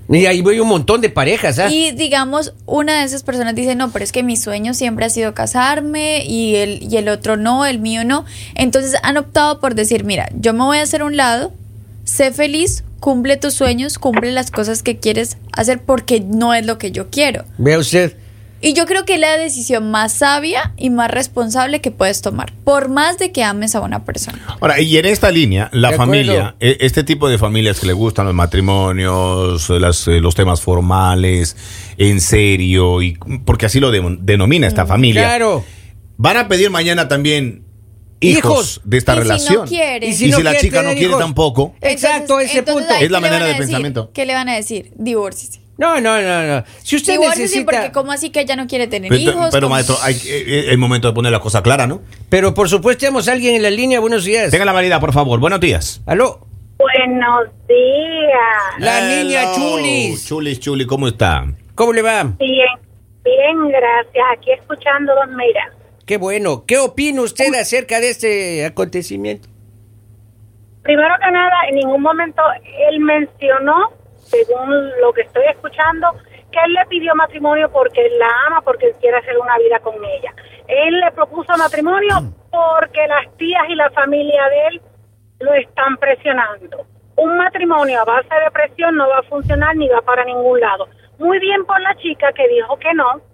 Y 0.09 0.25
ahí 0.25 0.41
voy 0.41 0.59
un 0.59 0.67
montón 0.67 0.99
de 0.99 1.09
parejas, 1.09 1.59
¿ah? 1.59 1.71
Y 1.71 1.91
digamos, 1.91 2.53
una 2.65 2.99
de 2.99 3.05
esas 3.05 3.23
personas 3.23 3.55
dice, 3.55 3.75
no, 3.75 3.89
pero 3.93 4.03
es 4.03 4.11
que 4.11 4.21
mi 4.21 4.35
sueño 4.35 4.73
siempre 4.73 5.05
ha 5.05 5.09
sido 5.09 5.33
casarme 5.33 6.25
y 6.25 6.57
el, 6.57 6.83
y 6.83 6.97
el 6.97 7.07
otro 7.07 7.37
no, 7.37 7.65
el 7.65 7.79
mío 7.79 8.03
no. 8.03 8.25
Entonces 8.55 8.95
han 9.01 9.15
optado 9.15 9.61
por 9.61 9.75
decir, 9.75 10.03
mira, 10.03 10.27
yo 10.35 10.51
me 10.51 10.65
voy 10.65 10.79
a 10.79 10.81
hacer 10.81 11.03
un 11.03 11.15
lado, 11.15 11.53
sé 12.03 12.31
feliz, 12.31 12.83
cumple 12.99 13.37
tus 13.37 13.53
sueños, 13.53 13.97
cumple 13.97 14.31
las 14.31 14.51
cosas 14.51 14.83
que 14.83 14.97
quieres 14.99 15.37
hacer 15.53 15.81
porque 15.83 16.19
no 16.19 16.53
es 16.53 16.65
lo 16.65 16.77
que 16.77 16.91
yo 16.91 17.09
quiero. 17.09 17.45
Vea 17.57 17.79
usted. 17.79 18.15
Y 18.63 18.73
yo 18.73 18.85
creo 18.85 19.05
que 19.05 19.15
es 19.15 19.19
la 19.19 19.37
decisión 19.37 19.89
más 19.89 20.13
sabia 20.13 20.71
y 20.77 20.91
más 20.91 21.09
responsable 21.09 21.81
que 21.81 21.89
puedes 21.89 22.21
tomar, 22.21 22.53
por 22.63 22.89
más 22.89 23.17
de 23.17 23.31
que 23.31 23.43
ames 23.43 23.73
a 23.73 23.79
una 23.81 24.05
persona. 24.05 24.37
Ahora, 24.59 24.79
y 24.79 24.95
en 24.99 25.07
esta 25.07 25.31
línea, 25.31 25.67
la 25.73 25.87
acuerdo. 25.87 26.05
familia, 26.05 26.55
e- 26.59 26.77
este 26.81 27.03
tipo 27.03 27.27
de 27.27 27.39
familias 27.39 27.79
que 27.79 27.87
le 27.87 27.93
gustan 27.93 28.27
los 28.27 28.35
matrimonios, 28.35 29.67
las, 29.71 30.07
eh, 30.07 30.19
los 30.19 30.35
temas 30.35 30.61
formales, 30.61 31.57
en 31.97 32.21
serio, 32.21 33.01
y 33.01 33.17
porque 33.45 33.65
así 33.65 33.79
lo 33.79 33.89
de- 33.89 34.17
denomina 34.21 34.67
esta 34.67 34.85
familia, 34.85 35.23
Claro. 35.23 35.63
van 36.17 36.37
a 36.37 36.47
pedir 36.47 36.69
mañana 36.69 37.07
también 37.07 37.63
hijos, 38.27 38.81
de 38.83 38.97
esta 38.97 39.13
Y 39.13 39.15
si 39.15 39.19
no 39.19 39.23
relación. 39.23 39.67
quiere. 39.67 40.07
y 40.07 40.09
Y 40.09 40.13
si, 40.13 40.29
no 40.29 40.39
la 40.39 40.57
chica 40.57 40.81
no 40.81 40.89
quiere 40.91 41.07
hijos. 41.07 41.19
tampoco, 41.19 41.75
Exacto, 41.81 42.39
ese 42.39 42.59
entonces, 42.59 42.85
punto. 42.87 43.03
Es 43.03 43.11
la 43.11 43.19
¿qué 43.19 43.23
le 43.25 43.29
manera 43.29 43.45
de 43.45 43.55
pensamiento. 43.55 44.11
¿Qué 44.13 44.25
le 44.25 44.33
van 44.33 44.49
a 44.49 44.55
decir? 44.55 44.91
Divórciese. 44.95 45.59
No, 45.77 45.99
no, 45.99 46.21
no, 46.21 46.43
no. 46.43 46.63
Si 46.83 46.95
usted 46.95 47.13
Divórciese 47.13 47.41
necesita... 47.41 47.71
porque 47.71 47.91
como 47.91 48.11
así 48.11 48.29
que 48.29 48.41
ella 48.41 48.55
no 48.55 48.67
quiere 48.67 48.85
tener 48.85 49.09
pero, 49.09 49.21
hijos. 49.21 49.47
pero, 49.51 49.65
¿Cómo? 49.65 49.75
maestro, 49.75 49.97
hay, 50.03 50.13
eh, 50.13 50.19
eh, 50.47 50.65
el 50.69 50.77
momento 50.77 51.07
de 51.07 51.13
poner 51.15 51.31
la 51.31 51.39
cosa 51.39 51.63
clara, 51.63 51.87
¿no? 51.87 52.01
Pero 52.29 52.53
por 52.53 52.69
supuesto 52.69 52.99
tenemos 52.99 53.27
a 53.27 53.31
alguien 53.31 53.55
en 53.55 53.63
la 53.63 53.71
línea. 53.71 53.99
Buenos 53.99 54.23
días. 54.23 54.51
Tenga 54.51 54.65
la 54.65 54.73
validad, 54.73 54.99
por 54.99 55.11
favor. 55.11 55.39
Buenos 55.39 55.59
días. 55.59 56.01
Aló. 56.05 56.45
Buenos 56.77 57.47
días. 57.67 58.79
La 58.79 58.99
Hello. 58.99 59.23
niña 59.23 59.53
Chulis. 59.55 60.25
Chulis, 60.27 60.59
Chulis, 60.59 60.85
¿cómo 60.87 61.07
está? 61.07 61.45
¿Cómo 61.73 61.93
le 61.93 62.01
va? 62.03 62.23
Bien, 62.37 62.67
bien, 63.23 63.67
gracias. 63.69 64.23
Aquí 64.37 64.51
escuchando, 64.51 65.13
don 65.15 65.35
Mira. 65.35 65.73
Qué 66.11 66.17
bueno. 66.17 66.65
¿Qué 66.67 66.77
opina 66.77 67.21
usted 67.21 67.53
acerca 67.55 68.01
de 68.01 68.09
este 68.09 68.65
acontecimiento? 68.65 69.47
Primero 70.83 71.15
que 71.23 71.31
nada, 71.31 71.55
en 71.69 71.75
ningún 71.75 72.01
momento 72.01 72.41
él 72.89 72.99
mencionó, 72.99 73.93
según 74.17 74.89
lo 74.99 75.13
que 75.13 75.21
estoy 75.21 75.45
escuchando, 75.49 76.09
que 76.51 76.59
él 76.65 76.73
le 76.73 76.85
pidió 76.89 77.15
matrimonio 77.15 77.71
porque 77.71 78.09
la 78.19 78.27
ama, 78.45 78.59
porque 78.59 78.87
él 78.87 78.95
quiere 78.99 79.19
hacer 79.19 79.37
una 79.37 79.57
vida 79.57 79.79
con 79.79 79.95
ella. 80.03 80.33
Él 80.67 80.99
le 80.99 81.13
propuso 81.13 81.55
matrimonio 81.57 82.13
porque 82.51 83.07
las 83.07 83.33
tías 83.37 83.63
y 83.69 83.75
la 83.75 83.89
familia 83.91 84.49
de 84.49 84.67
él 84.67 84.81
lo 85.39 85.53
están 85.53 85.95
presionando. 85.95 86.87
Un 87.15 87.37
matrimonio 87.37 88.01
a 88.01 88.03
base 88.03 88.35
de 88.35 88.51
presión 88.51 88.97
no 88.97 89.07
va 89.07 89.19
a 89.19 89.29
funcionar 89.29 89.77
ni 89.77 89.87
va 89.87 90.01
para 90.01 90.25
ningún 90.25 90.59
lado. 90.59 90.89
Muy 91.19 91.39
bien 91.39 91.63
por 91.63 91.79
la 91.79 91.95
chica 91.95 92.33
que 92.33 92.49
dijo 92.49 92.77
que 92.79 92.93
no, 92.95 93.30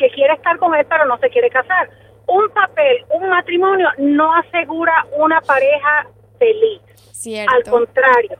que 0.00 0.10
quiere 0.10 0.32
estar 0.32 0.58
con 0.58 0.74
él 0.74 0.86
pero 0.88 1.04
no 1.04 1.18
se 1.18 1.28
quiere 1.28 1.50
casar. 1.50 1.90
Un 2.26 2.48
papel, 2.50 3.04
un 3.10 3.28
matrimonio 3.28 3.88
no 3.98 4.34
asegura 4.34 5.04
una 5.18 5.40
pareja 5.42 6.06
feliz. 6.38 6.80
Cierto. 7.12 7.54
Al 7.54 7.62
contrario, 7.64 8.38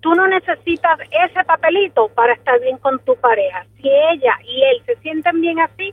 tú 0.00 0.14
no 0.14 0.28
necesitas 0.28 1.00
ese 1.26 1.44
papelito 1.44 2.08
para 2.10 2.34
estar 2.34 2.60
bien 2.60 2.78
con 2.78 2.98
tu 3.00 3.16
pareja. 3.16 3.66
Si 3.76 3.88
ella 3.88 4.38
y 4.44 4.62
él 4.62 4.82
se 4.86 4.96
sienten 4.96 5.40
bien 5.40 5.58
así, 5.58 5.92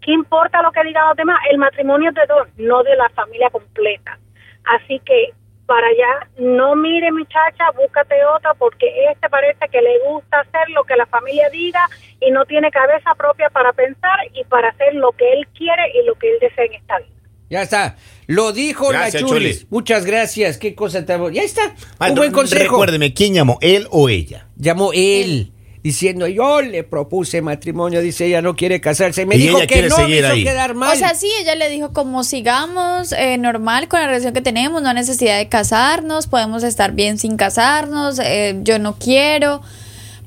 ¿qué 0.00 0.12
importa 0.12 0.60
lo 0.62 0.72
que 0.72 0.82
digan 0.82 1.08
los 1.08 1.16
demás? 1.16 1.38
El 1.50 1.58
matrimonio 1.58 2.08
es 2.08 2.16
de 2.16 2.26
dos, 2.26 2.48
no 2.56 2.82
de 2.82 2.96
la 2.96 3.08
familia 3.10 3.50
completa. 3.50 4.18
Así 4.64 4.98
que 5.04 5.34
para 5.66 5.86
allá, 5.88 6.28
no 6.38 6.76
mire 6.76 7.10
muchacha, 7.12 7.70
búscate 7.76 8.14
otra 8.24 8.54
porque 8.54 8.86
este 9.10 9.28
parece 9.28 9.68
que 9.70 9.82
le 9.82 9.98
gusta 10.08 10.40
hacer 10.40 10.70
lo 10.70 10.84
que 10.84 10.96
la 10.96 11.06
familia 11.06 11.50
diga 11.50 11.88
y 12.20 12.30
no 12.30 12.44
tiene 12.44 12.70
cabeza 12.70 13.14
propia 13.16 13.50
para 13.50 13.72
pensar 13.72 14.18
y 14.32 14.44
para 14.44 14.68
hacer 14.68 14.94
lo 14.94 15.12
que 15.12 15.32
él 15.32 15.46
quiere 15.56 15.82
y 15.94 16.06
lo 16.06 16.14
que 16.14 16.32
él 16.32 16.38
desea 16.40 16.64
en 16.64 16.74
esta 16.74 16.98
vida. 16.98 17.10
Ya 17.50 17.62
está. 17.62 17.96
Lo 18.26 18.52
dijo 18.52 18.88
Gracias, 18.88 19.22
la 19.22 19.28
Chulis. 19.28 19.58
Chulis. 19.58 19.70
Muchas 19.70 20.04
gracias. 20.04 20.58
Qué 20.58 20.74
cosa 20.74 21.04
tan... 21.06 21.32
Ya 21.32 21.42
está. 21.42 21.74
Un 22.00 22.14
buen 22.16 22.32
consejo. 22.32 22.62
Recuérdeme, 22.62 23.14
¿quién 23.14 23.34
llamó? 23.34 23.58
¿Él 23.60 23.86
o 23.90 24.08
ella? 24.08 24.48
Llamó 24.56 24.90
él 24.92 25.52
diciendo, 25.86 26.26
yo 26.26 26.62
le 26.62 26.82
propuse 26.82 27.42
matrimonio. 27.42 28.00
Dice, 28.00 28.26
ella 28.26 28.42
no 28.42 28.56
quiere 28.56 28.80
casarse. 28.80 29.24
Me 29.24 29.36
Y 29.36 29.38
dijo 29.38 29.58
que 29.58 29.66
quiere 29.68 29.88
no, 29.88 29.98
me 29.98 30.16
hizo 30.18 30.26
ahí. 30.28 30.42
quedar 30.44 30.74
mal. 30.74 30.92
O 30.92 30.96
sea, 30.98 31.14
sí, 31.14 31.28
ella 31.40 31.54
le 31.54 31.68
dijo 31.70 31.92
como 31.92 32.24
sigamos 32.24 33.12
eh, 33.12 33.38
normal 33.38 33.86
con 33.86 34.00
la 34.00 34.06
relación 34.06 34.34
que 34.34 34.40
tenemos, 34.40 34.82
no 34.82 34.88
hay 34.88 34.94
necesidad 34.96 35.38
de 35.38 35.48
casarnos, 35.48 36.26
podemos 36.26 36.64
estar 36.64 36.90
bien 36.92 37.18
sin 37.18 37.36
casarnos, 37.36 38.18
eh, 38.18 38.56
yo 38.62 38.78
no 38.80 38.96
quiero, 38.98 39.62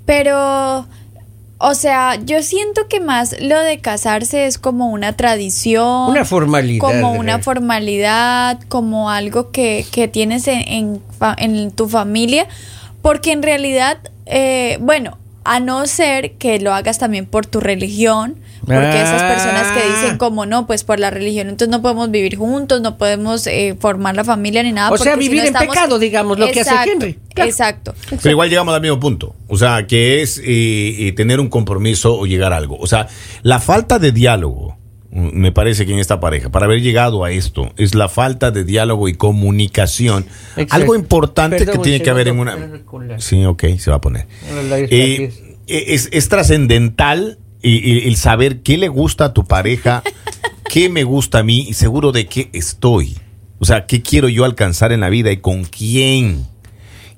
pero, 0.05 0.87
o 1.57 1.73
sea, 1.75 2.15
yo 2.23 2.41
siento 2.41 2.87
que 2.87 2.99
más 3.01 3.35
lo 3.41 3.59
de 3.59 3.79
casarse 3.79 4.45
es 4.45 4.57
como 4.57 4.89
una 4.89 5.13
tradición, 5.17 6.09
Una 6.11 6.23
formalidad. 6.25 6.79
como 6.79 7.11
una 7.13 7.39
formalidad, 7.39 8.59
como 8.69 9.09
algo 9.09 9.51
que, 9.51 9.85
que 9.91 10.07
tienes 10.07 10.47
en, 10.47 10.61
en, 10.67 11.01
fa- 11.19 11.35
en 11.37 11.71
tu 11.71 11.89
familia, 11.89 12.47
porque 13.01 13.31
en 13.31 13.43
realidad, 13.43 13.97
eh, 14.25 14.77
bueno, 14.81 15.17
a 15.51 15.59
no 15.59 15.87
ser 15.87 16.33
que 16.33 16.59
lo 16.59 16.73
hagas 16.75 16.99
también 16.99 17.25
por 17.25 17.47
tu 17.47 17.59
religión, 17.59 18.35
porque 18.65 19.01
esas 19.01 19.23
personas 19.23 19.67
que 19.71 19.87
dicen 19.89 20.11
Ah. 20.13 20.17
como 20.19 20.45
no, 20.45 20.67
pues 20.67 20.83
por 20.83 20.99
la 20.99 21.09
religión, 21.09 21.49
entonces 21.49 21.71
no 21.71 21.81
podemos 21.81 22.11
vivir 22.11 22.37
juntos, 22.37 22.81
no 22.81 22.99
podemos 22.99 23.47
eh, 23.47 23.75
formar 23.79 24.15
la 24.15 24.23
familia 24.23 24.61
ni 24.61 24.71
nada. 24.73 24.91
O 24.91 24.97
sea, 24.97 25.13
si 25.15 25.19
vivir 25.21 25.37
no 25.37 25.47
en 25.47 25.47
estamos- 25.55 25.73
pecado, 25.75 25.97
digamos, 25.97 26.37
lo 26.37 26.45
que 26.51 26.61
hace 26.61 26.69
Exacto, 26.69 26.91
Henry. 26.91 27.19
Claro. 27.33 27.49
Exacto. 27.49 27.95
Pero 28.09 28.29
igual 28.29 28.49
llegamos 28.49 28.75
al 28.75 28.81
mismo 28.81 28.99
punto. 28.99 29.35
O 29.47 29.57
sea, 29.57 29.87
que 29.87 30.21
es 30.21 30.37
eh, 30.37 30.43
eh, 31.07 31.13
tener 31.13 31.39
un 31.39 31.49
compromiso 31.49 32.15
o 32.19 32.27
llegar 32.27 32.53
a 32.53 32.57
algo. 32.57 32.77
O 32.77 32.85
sea, 32.85 33.07
la 33.41 33.59
falta 33.59 33.97
de 33.97 34.11
diálogo, 34.11 34.77
me 35.11 35.51
parece 35.51 35.85
que 35.85 35.93
en 35.93 35.99
esta 35.99 36.19
pareja, 36.19 36.49
para 36.49 36.65
haber 36.65 36.81
llegado 36.81 37.23
a 37.23 37.31
esto, 37.31 37.71
es 37.77 37.95
la 37.95 38.09
falta 38.09 38.51
de 38.51 38.63
diálogo 38.63 39.07
y 39.09 39.13
comunicación. 39.15 40.25
Exacto. 40.51 40.75
Algo 40.75 40.95
importante 40.95 41.57
Perdón, 41.57 41.77
que 41.77 41.81
tiene 41.81 42.03
que 42.03 42.09
haber 42.11 42.27
en 42.27 42.39
una... 42.39 42.55
Sí, 43.19 43.43
ok, 43.45 43.63
se 43.79 43.89
va 43.89 43.97
a 43.97 44.01
poner. 44.01 44.27
La- 44.69 44.77
Eh, 44.79 45.31
es 45.67 46.09
es 46.11 46.29
trascendental 46.29 47.37
y- 47.61 47.77
y- 47.77 48.07
el 48.07 48.15
saber 48.17 48.61
qué 48.61 48.77
le 48.77 48.87
gusta 48.87 49.25
a 49.25 49.33
tu 49.33 49.45
pareja, 49.45 50.03
qué 50.69 50.89
me 50.89 51.03
gusta 51.03 51.39
a 51.39 51.43
mí 51.43 51.65
y 51.69 51.73
seguro 51.73 52.11
de 52.11 52.25
qué 52.27 52.49
estoy. 52.53 53.17
O 53.59 53.65
sea, 53.65 53.85
qué 53.85 54.01
quiero 54.01 54.29
yo 54.29 54.45
alcanzar 54.45 54.91
en 54.91 54.99
la 55.01 55.09
vida 55.09 55.31
y 55.31 55.37
con 55.37 55.65
quién. 55.65 56.45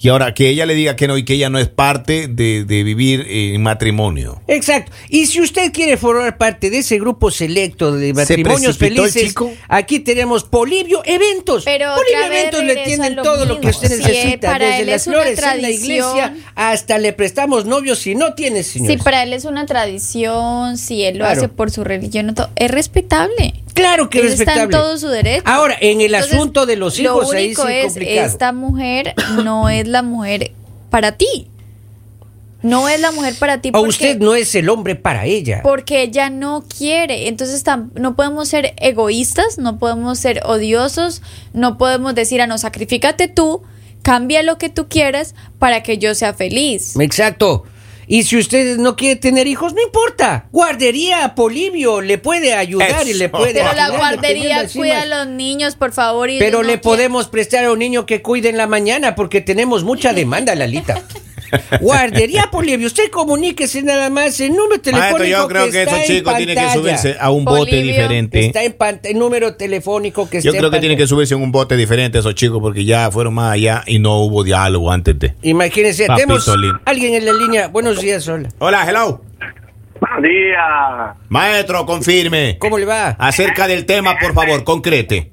Y 0.04 0.10
ahora 0.10 0.34
que 0.34 0.50
ella 0.50 0.66
le 0.66 0.74
diga 0.74 0.96
que 0.96 1.08
no 1.08 1.16
y 1.16 1.24
que 1.24 1.34
ella 1.34 1.52
no 1.52 1.60
es 1.60 1.68
parte 1.68 2.28
de, 2.28 2.66
de 2.66 2.84
vivir 2.84 3.24
en 3.30 3.62
matrimonio. 3.62 4.42
Exacto. 4.48 4.92
Y 5.10 5.28
si 5.28 5.42
usted 5.42 5.72
quiere 5.72 5.96
formar 5.96 6.40
parte 6.40 6.72
de 6.72 6.80
ese 6.80 6.98
grupo 6.98 7.30
selecto 7.30 7.92
de 7.92 8.12
matrimonios 8.16 8.80
felices, 8.80 9.36
aquí 9.68 10.00
tenemos 10.00 10.44
Polibio 10.44 11.04
Eventos. 11.06 11.64
Pero 11.66 11.94
Polibio 11.96 12.26
Eventos 12.26 12.64
le 12.64 12.78
tienen 12.78 13.16
lo 13.16 13.22
todo 13.22 13.46
lo 13.46 13.62
que 13.62 13.68
usted 13.68 13.90
Sí, 13.90 13.98
necesita, 13.98 14.52
para 14.54 14.66
desde 14.66 14.80
él 14.82 14.88
las 14.88 15.02
es 15.02 15.08
una 15.08 15.18
flores 15.22 15.44
en 15.44 15.62
la 15.62 15.70
iglesia 15.70 16.36
hasta 16.56 16.98
le 16.98 17.14
prestamos 17.14 17.66
novios 17.66 18.00
si 18.00 18.16
no 18.16 18.34
tiene, 18.34 18.64
señor. 18.64 18.92
Si 18.92 18.98
para 18.98 19.22
él 19.22 19.34
es 19.34 19.46
una 19.46 19.68
tradición, 19.68 20.78
si 20.78 21.04
él 21.04 21.20
lo 21.20 21.26
Claro. 21.26 21.38
hace 21.42 21.48
por 21.48 21.70
su 21.70 21.84
religión, 21.84 22.34
es 22.56 22.72
respetable. 22.72 23.54
Claro 23.74 24.10
que 24.10 24.26
es 24.26 24.40
está 24.40 24.64
en 24.64 24.70
todo 24.70 24.98
su 24.98 25.08
derecho. 25.08 25.44
Ahora, 25.46 25.76
en 25.80 26.02
el 26.02 26.14
Entonces, 26.14 26.34
asunto 26.38 26.66
de 26.66 26.76
los 26.76 27.00
hijos, 27.00 27.32
lo 27.32 27.38
ahí 27.38 27.46
único 27.48 27.68
sí 27.68 27.74
es, 27.74 27.86
complicado. 27.86 28.28
esta 28.28 28.52
mujer 28.52 29.14
no 29.44 29.70
es 29.70 29.88
la 29.88 30.02
mujer 30.02 30.52
para 30.90 31.14
ti. 31.14 31.48
No 32.64 32.88
es 32.88 33.00
la 33.00 33.12
mujer 33.12 33.34
para 33.40 33.60
ti 33.60 33.70
O 33.70 33.72
porque, 33.72 33.90
usted 33.90 34.20
no 34.20 34.36
es 34.36 34.54
el 34.54 34.70
hombre 34.70 34.96
para 34.96 35.26
ella. 35.26 35.62
porque 35.64 36.04
ella 36.04 36.30
no 36.30 36.64
quiere. 36.78 37.28
Entonces 37.28 37.64
no 37.96 38.16
podemos 38.16 38.50
ser 38.50 38.76
egoístas, 38.78 39.58
no 39.58 39.80
podemos 39.80 40.20
ser 40.20 40.42
odiosos, 40.46 41.22
no 41.54 41.78
podemos 41.78 42.14
decir, 42.14 42.40
ah, 42.42 42.48
no, 42.48 42.58
sacrifícate 42.60 43.28
tú, 43.28 43.64
cambia 44.04 44.44
lo 44.44 44.58
que 44.60 44.70
tú 44.70 44.88
quieras 44.88 45.34
para 45.58 45.82
que 45.82 45.98
yo 45.98 46.14
sea 46.14 46.34
feliz. 46.34 46.96
Exacto. 47.00 47.64
Y 48.08 48.24
si 48.24 48.38
usted 48.38 48.78
no 48.78 48.96
quiere 48.96 49.16
tener 49.16 49.48
hijos, 49.48 49.74
no 49.74 49.82
importa. 49.82 50.48
Guardería 50.52 51.34
Polibio 51.36 52.02
le 52.02 52.18
puede 52.18 52.54
ayudar 52.54 53.08
y 53.08 53.14
le 53.14 53.30
puede 53.30 53.54
Pero 53.54 53.74
la 53.74 53.86
ayudar, 53.86 53.98
guardería 53.98 54.68
cuida 54.68 55.02
a 55.04 55.06
los 55.06 55.28
niños, 55.28 55.76
por 55.76 55.92
favor. 55.92 56.30
Y 56.30 56.40
Pero 56.40 56.62
no 56.62 56.68
le 56.68 56.78
podemos 56.78 57.28
prestar 57.28 57.66
a 57.66 57.72
un 57.72 57.80
niño 57.80 58.06
que 58.06 58.22
cuide 58.22 58.50
en 58.50 58.58
la 58.58 58.68
mañana 58.68 59.16
porque 59.16 59.42
tenemos 59.42 59.84
mucha 59.84 60.14
demanda, 60.14 60.56
Lalita. 60.56 61.04
Guardería 61.80 62.50
Polibio, 62.52 62.88
usted 62.88 63.10
comuníquese 63.10 63.84
nada 63.84 64.10
más 64.10 64.40
el 64.40 64.56
número 64.56 64.82
telefónico 64.82 65.18
Maestro, 65.20 65.42
yo 65.42 65.48
creo 65.48 65.72
que, 65.72 65.82
en 65.82 66.04
chicos 66.06 66.36
tienen 66.38 66.56
que 66.56 66.62
pantalla. 66.62 66.98
subirse 66.98 67.16
a 67.20 67.32
un 67.32 67.46
bote 67.46 67.82
diferente. 67.82 68.46
Está 68.46 68.64
en 68.64 68.74
pantalla, 68.74 69.12
el 69.14 69.20
número 69.20 69.56
telefónico 69.56 70.30
que 70.30 70.38
está 70.38 70.48
Yo 70.50 70.54
en 70.54 70.60
creo 70.60 70.72
que 70.72 70.80
tienen 70.80 70.98
que 70.98 71.08
subirse 71.08 71.34
en 71.34 71.42
un 71.42 71.52
bote 71.52 71.76
diferente 71.76 72.20
esos 72.20 72.36
chicos 72.36 72.60
porque 72.62 72.86
ya 72.86 73.12
fueron 73.12 73.34
más 73.34 73.54
allá 73.54 73.84
y 73.86 74.00
no 74.00 74.20
hubo 74.20 74.44
diálogo 74.44 74.92
antes 74.92 75.18
de. 75.20 75.34
Imagínense, 75.42 76.08
tenemos 76.08 76.48
alguien 76.86 77.16
en 77.16 77.26
la 77.26 77.34
línea. 77.34 77.68
Buenos 77.68 78.02
días, 78.02 78.28
hola. 78.28 78.50
Hola, 78.60 78.86
hello. 78.88 79.22
Buenos 80.00 80.24
días. 80.24 81.18
Maestro, 81.30 81.86
confirme. 81.86 82.58
¿Cómo 82.60 82.78
le 82.78 82.86
va? 82.86 83.10
Acerca 83.20 83.68
del 83.68 83.86
tema, 83.86 84.18
por 84.20 84.34
favor, 84.34 84.64
concrete. 84.64 85.30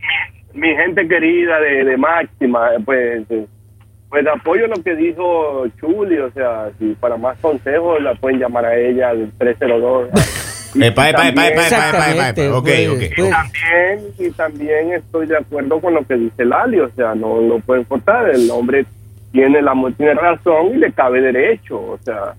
Mi 0.53 0.69
gente 0.75 1.07
querida 1.09 1.59
de, 1.61 1.85
de 1.85 1.97
Máxima, 1.97 2.69
pues, 2.85 3.23
eh, 3.31 3.47
pues 4.09 4.27
apoyo 4.27 4.67
lo 4.67 4.83
que 4.83 4.95
dijo 4.97 5.67
Chuli, 5.81 6.19
o 6.19 6.31
sea, 6.33 6.71
si 6.79 6.95
para 6.95 7.17
más 7.17 7.39
consejos 7.39 8.03
la 8.03 8.15
pueden 8.15 8.41
llamar 8.41 8.65
a 8.67 8.77
ella 8.77 9.11
al 9.11 9.31
302. 9.39 10.09
Epa, 10.75 11.09
epa, 11.09 11.29
epa, 11.29 11.47
epa, 11.47 12.31
epa. 12.31 12.57
Ok, 12.59 12.65
pues, 12.65 12.89
ok. 12.89 12.99
pues. 13.17 13.31
También, 13.31 14.01
y 14.19 14.31
también 14.33 14.93
estoy 14.93 15.27
de 15.27 15.39
acuerdo 15.39 15.81
con 15.81 15.95
lo 15.95 16.07
que 16.07 16.15
dice 16.15 16.45
Lali, 16.45 16.79
o 16.81 16.91
sea, 16.91 17.15
no 17.15 17.41
lo 17.41 17.59
pueden 17.61 17.85
cortar, 17.85 18.29
el 18.29 18.51
hombre 18.51 18.85
tiene 19.33 19.63
la 19.63 19.73
tiene 19.97 20.15
razón 20.15 20.75
y 20.75 20.77
le 20.77 20.93
cabe 20.93 21.23
derecho, 21.23 21.77
o 21.79 21.99
sea, 22.05 22.35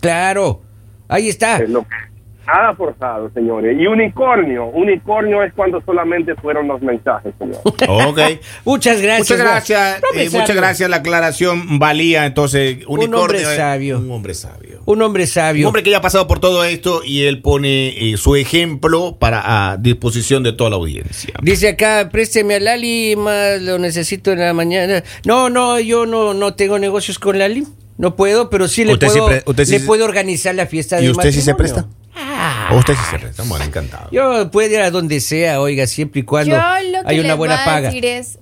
Claro, 0.00 0.60
ahí 1.08 1.28
está. 1.28 1.58
es 1.58 1.68
lo 1.68 1.82
que 1.82 2.13
nada 2.46 2.74
forzado, 2.74 3.30
señores. 3.34 3.76
Y 3.80 3.86
unicornio, 3.86 4.66
unicornio 4.66 5.42
es 5.42 5.52
cuando 5.54 5.80
solamente 5.84 6.34
fueron 6.36 6.68
los 6.68 6.80
mensajes, 6.82 7.32
señor. 7.38 7.60
Ok. 7.64 8.20
Muchas 8.64 9.00
gracias. 9.00 9.30
Muchas 9.30 9.38
gracias, 9.38 10.02
eh, 10.16 10.28
muchas 10.32 10.56
gracias. 10.56 10.90
La 10.90 10.96
aclaración 10.96 11.78
valía 11.78 12.26
entonces 12.26 12.78
unicornio. 12.86 13.20
hombre 13.22 13.42
eh, 13.42 13.56
sabio. 13.56 13.98
Un 13.98 14.10
hombre 14.10 14.34
sabio. 14.34 14.82
Un 14.86 15.02
hombre 15.02 15.22
Un 15.24 15.28
sabio. 15.28 15.66
hombre 15.68 15.82
que 15.82 15.90
ya 15.90 15.98
ha 15.98 16.02
pasado 16.02 16.26
por 16.26 16.40
todo 16.40 16.64
esto 16.64 17.02
y 17.04 17.24
él 17.24 17.40
pone 17.40 18.10
eh, 18.12 18.16
su 18.18 18.36
ejemplo 18.36 19.16
para 19.18 19.70
a 19.72 19.76
disposición 19.78 20.42
de 20.42 20.52
toda 20.52 20.70
la 20.70 20.76
audiencia. 20.76 21.34
Dice 21.42 21.68
acá, 21.70 22.08
présteme 22.12 22.56
a 22.56 22.60
Lali, 22.60 23.16
más 23.16 23.62
lo 23.62 23.78
necesito 23.78 24.32
en 24.32 24.40
la 24.40 24.52
mañana. 24.52 25.02
No, 25.24 25.48
no, 25.48 25.80
yo 25.80 26.04
no, 26.06 26.34
no 26.34 26.54
tengo 26.54 26.78
negocios 26.78 27.18
con 27.18 27.38
Lali. 27.38 27.64
No 27.96 28.16
puedo, 28.16 28.50
pero 28.50 28.66
sí 28.66 28.84
le 28.84 28.94
¿Usted 28.94 29.08
sí 29.08 29.18
puedo, 29.20 29.38
sí 29.64 29.72
le 29.72 29.78
se- 29.78 29.86
puedo 29.86 30.04
organizar 30.04 30.54
la 30.54 30.66
fiesta 30.66 30.96
de 30.96 31.04
¿Y 31.04 31.10
usted 31.10 31.30
sí 31.30 31.40
se 31.40 31.52
matrimonio. 31.52 31.84
presta? 31.86 32.03
Ah, 32.36 32.70
¿O 32.72 32.78
usted 32.78 32.94
sí 32.94 33.32
se? 33.34 33.42
Bueno, 33.42 33.64
encantado. 33.64 34.08
yo 34.10 34.50
puedo 34.50 34.68
ir 34.74 34.80
a 34.80 34.90
donde 34.90 35.20
sea, 35.20 35.60
oiga, 35.60 35.86
siempre 35.86 36.20
y 36.20 36.24
cuando 36.24 36.54
Yo 36.56 36.62
lo 36.90 37.02
que 37.02 37.08
hay 37.08 37.20
una 37.20 37.28
les 37.28 37.36
buena 37.36 37.54
voy 37.54 37.62
a 37.62 37.64
paga. 37.64 37.88
decir 37.88 38.04
es, 38.04 38.38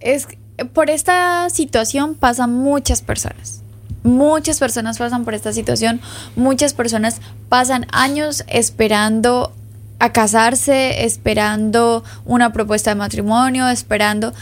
es 0.00 0.26
que 0.26 0.38
por 0.72 0.88
esta 0.90 1.48
situación 1.50 2.14
pasan 2.14 2.52
muchas 2.54 3.02
personas. 3.02 3.60
Muchas 4.04 4.58
personas 4.58 4.98
pasan 4.98 5.24
por 5.24 5.34
esta 5.34 5.52
situación. 5.52 6.00
Muchas 6.36 6.74
personas 6.74 7.20
pasan 7.48 7.86
años 7.92 8.44
esperando 8.48 9.52
a 9.98 10.12
casarse, 10.12 11.04
esperando 11.04 12.04
una 12.24 12.52
propuesta 12.52 12.90
de 12.90 12.96
matrimonio, 12.96 13.68
esperando. 13.68 14.32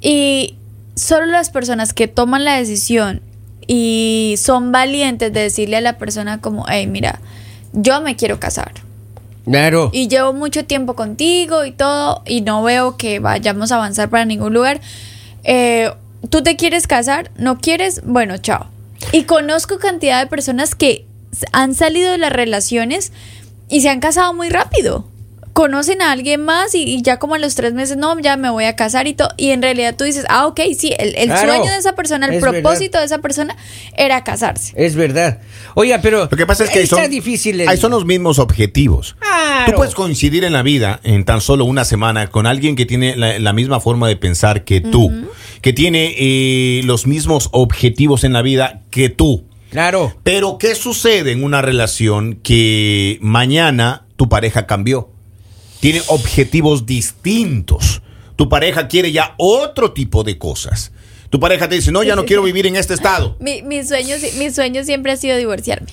Y 0.00 0.56
solo 0.96 1.26
las 1.26 1.50
personas 1.50 1.92
que 1.94 2.08
toman 2.08 2.44
la 2.44 2.56
decisión 2.56 3.22
y 3.66 4.34
son 4.38 4.72
valientes 4.72 5.32
de 5.32 5.40
decirle 5.40 5.76
a 5.76 5.80
la 5.80 5.98
persona 5.98 6.40
como, 6.40 6.66
hey, 6.68 6.86
mira, 6.88 7.20
yo 7.72 8.00
me 8.00 8.16
quiero 8.16 8.38
casar 8.40 8.72
Claro. 9.44 9.90
y 9.92 10.08
llevo 10.08 10.32
mucho 10.32 10.64
tiempo 10.64 10.94
contigo 10.94 11.64
y 11.64 11.72
todo 11.72 12.22
y 12.26 12.42
no 12.42 12.62
veo 12.62 12.96
que 12.96 13.18
vayamos 13.18 13.72
a 13.72 13.76
avanzar 13.76 14.08
para 14.08 14.24
ningún 14.24 14.54
lugar. 14.54 14.80
Eh, 15.44 15.90
¿Tú 16.30 16.42
te 16.42 16.54
quieres 16.56 16.86
casar? 16.86 17.30
¿No 17.36 17.58
quieres? 17.58 18.02
Bueno, 18.04 18.38
chao. 18.38 18.66
Y 19.10 19.24
conozco 19.24 19.78
cantidad 19.78 20.20
de 20.20 20.28
personas 20.28 20.74
que 20.76 21.06
han 21.52 21.74
salido 21.74 22.12
de 22.12 22.18
las 22.18 22.32
relaciones 22.32 23.12
y 23.68 23.80
se 23.80 23.88
han 23.88 23.98
casado 24.00 24.32
muy 24.32 24.48
rápido. 24.48 25.04
Conocen 25.52 26.00
a 26.00 26.12
alguien 26.12 26.42
más 26.44 26.74
y, 26.74 26.82
y 26.84 27.02
ya 27.02 27.18
como 27.18 27.34
a 27.34 27.38
los 27.38 27.54
tres 27.54 27.74
meses, 27.74 27.98
no, 27.98 28.18
ya 28.20 28.36
me 28.38 28.48
voy 28.48 28.64
a 28.64 28.74
casar 28.74 29.06
y 29.06 29.12
todo. 29.12 29.28
Y 29.36 29.50
en 29.50 29.60
realidad 29.60 29.94
tú 29.98 30.04
dices, 30.04 30.24
ah, 30.30 30.46
ok, 30.46 30.60
sí, 30.78 30.94
el, 30.98 31.14
el 31.14 31.26
Claro, 31.28 31.52
sueño 31.54 31.70
de 31.70 31.76
esa 31.78 31.94
persona, 31.94 32.26
el 32.26 32.34
es 32.34 32.40
propósito 32.40 32.98
de 32.98 33.04
esa 33.04 33.18
persona 33.18 33.54
era 33.96 34.24
casarse. 34.24 34.72
Es 34.76 34.94
verdad. 34.96 35.40
Oiga, 35.74 36.00
pero 36.02 36.28
Lo 36.30 36.36
que 36.38 36.46
pasa 36.46 36.64
es 36.64 36.70
que 36.70 36.78
ahí 36.80 36.86
son, 36.86 37.08
difícil. 37.10 37.60
el- 37.60 37.68
ahí 37.68 37.76
son 37.76 37.90
los 37.90 38.06
mismos 38.06 38.38
objetivos. 38.38 39.14
Claro. 39.20 39.72
Tú 39.72 39.76
puedes 39.76 39.94
coincidir 39.94 40.44
en 40.44 40.54
la 40.54 40.62
vida 40.62 41.00
en 41.04 41.24
tan 41.24 41.40
solo 41.42 41.66
una 41.66 41.84
semana 41.84 42.28
con 42.28 42.46
alguien 42.46 42.74
que 42.74 42.86
tiene 42.86 43.14
la, 43.16 43.38
la 43.38 43.52
misma 43.52 43.78
forma 43.80 44.08
de 44.08 44.16
pensar 44.16 44.64
que 44.64 44.80
tú, 44.80 45.28
que 45.60 45.72
tiene 45.74 46.14
eh, 46.18 46.80
los 46.84 47.06
mismos 47.06 47.50
objetivos 47.52 48.24
en 48.24 48.32
la 48.32 48.40
vida 48.42 48.80
que 48.90 49.10
tú. 49.10 49.44
Claro. 49.70 50.14
Pero 50.22 50.56
¿qué 50.58 50.74
sucede 50.74 51.32
en 51.32 51.44
una 51.44 51.60
relación 51.62 52.36
que 52.42 53.18
mañana 53.20 54.06
tu 54.16 54.28
pareja 54.28 54.66
cambió? 54.66 55.10
Tiene 55.82 56.00
objetivos 56.06 56.86
distintos. 56.86 58.02
Tu 58.36 58.48
pareja 58.48 58.86
quiere 58.86 59.10
ya 59.10 59.34
otro 59.36 59.90
tipo 59.90 60.22
de 60.22 60.38
cosas. 60.38 60.92
Tu 61.28 61.40
pareja 61.40 61.68
te 61.68 61.74
dice, 61.74 61.90
no, 61.90 62.04
ya 62.04 62.14
no 62.14 62.24
quiero 62.24 62.42
vivir 62.44 62.68
en 62.68 62.76
este 62.76 62.94
estado. 62.94 63.36
Mi, 63.40 63.62
mi, 63.62 63.82
sueño, 63.82 64.14
mi 64.38 64.52
sueño 64.52 64.84
siempre 64.84 65.10
ha 65.10 65.16
sido 65.16 65.36
divorciarme. 65.36 65.88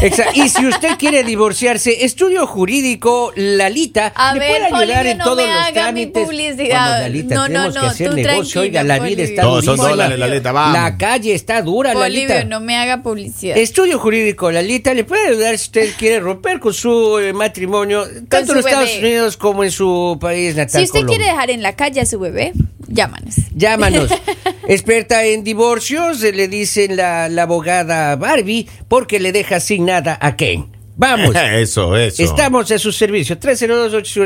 Exa- 0.00 0.26
Y 0.34 0.48
si 0.48 0.66
usted 0.66 0.96
quiere 0.98 1.22
divorciarse, 1.24 2.04
estudio 2.04 2.46
jurídico 2.46 3.32
Lalita 3.36 4.12
A 4.14 4.34
le 4.34 4.40
ver, 4.40 4.48
puede 4.50 4.64
ayudar 4.66 4.80
Polibio, 4.80 5.10
en 5.12 5.18
no 5.18 5.24
todos 5.24 5.36
me 5.38 5.42
los 5.46 5.52
haga 5.54 5.68
mi 5.68 5.72
trámites. 6.06 6.24
publicidad. 6.24 6.78
Vamos, 6.80 7.00
Lalita, 7.00 7.34
No, 7.34 7.40
no, 7.40 7.46
tenemos 7.48 7.74
que 7.74 7.80
no, 7.80 7.86
hacer 7.86 8.10
tú 8.10 8.16
negocio. 8.16 8.60
Oiga, 8.60 8.82
la 8.82 8.94
vida 8.94 9.02
Polibio. 9.04 9.24
está 9.24 9.42
Todos 9.42 9.64
son 9.64 9.76
durísima. 9.76 9.90
dólares, 9.90 10.18
Lalita, 10.18 10.52
vamos. 10.52 10.72
La 10.74 10.96
calle 10.98 11.34
está 11.34 11.62
dura, 11.62 11.92
Bolivio, 11.94 12.28
Lalita. 12.28 12.44
no 12.44 12.60
me 12.60 12.76
haga 12.76 13.02
publicidad. 13.02 13.56
Estudio 13.56 13.98
jurídico 13.98 14.50
Lalita 14.50 14.94
le 14.94 15.04
puede 15.04 15.28
ayudar 15.28 15.56
si 15.58 15.64
usted 15.66 15.90
quiere 15.98 16.20
romper 16.20 16.60
con 16.60 16.74
su 16.74 17.18
eh, 17.18 17.32
matrimonio, 17.32 18.04
tanto 18.28 18.52
en 18.52 18.58
Estados 18.58 18.88
bebé. 18.88 19.06
Unidos 19.06 19.36
como 19.36 19.64
en 19.64 19.70
su 19.70 20.18
país 20.20 20.54
natal. 20.56 20.80
si 20.80 20.84
usted 20.86 21.00
Colombia. 21.00 21.16
quiere 21.16 21.30
dejar 21.32 21.50
en 21.50 21.62
la 21.62 21.76
calle 21.76 22.00
a 22.00 22.06
su 22.06 22.18
bebé, 22.18 22.52
llámanos. 22.88 23.34
Llámanos. 23.54 24.10
Experta 24.68 25.24
en 25.24 25.44
divorcios, 25.44 26.22
eh, 26.22 26.32
le 26.32 26.48
dicen 26.48 26.96
la, 26.96 27.28
la 27.28 27.42
abogada 27.42 28.16
Barbie, 28.16 28.68
porque 28.88 29.20
le 29.20 29.32
deja 29.32 29.60
sin 29.60 29.86
nada 29.86 30.18
a 30.20 30.36
Ken. 30.36 30.74
Vamos. 30.96 31.34
Eso, 31.34 31.96
eso. 31.96 32.22
Estamos 32.22 32.70
a 32.70 32.78
su 32.78 32.92
servicio. 32.92 33.36
302 33.38 34.16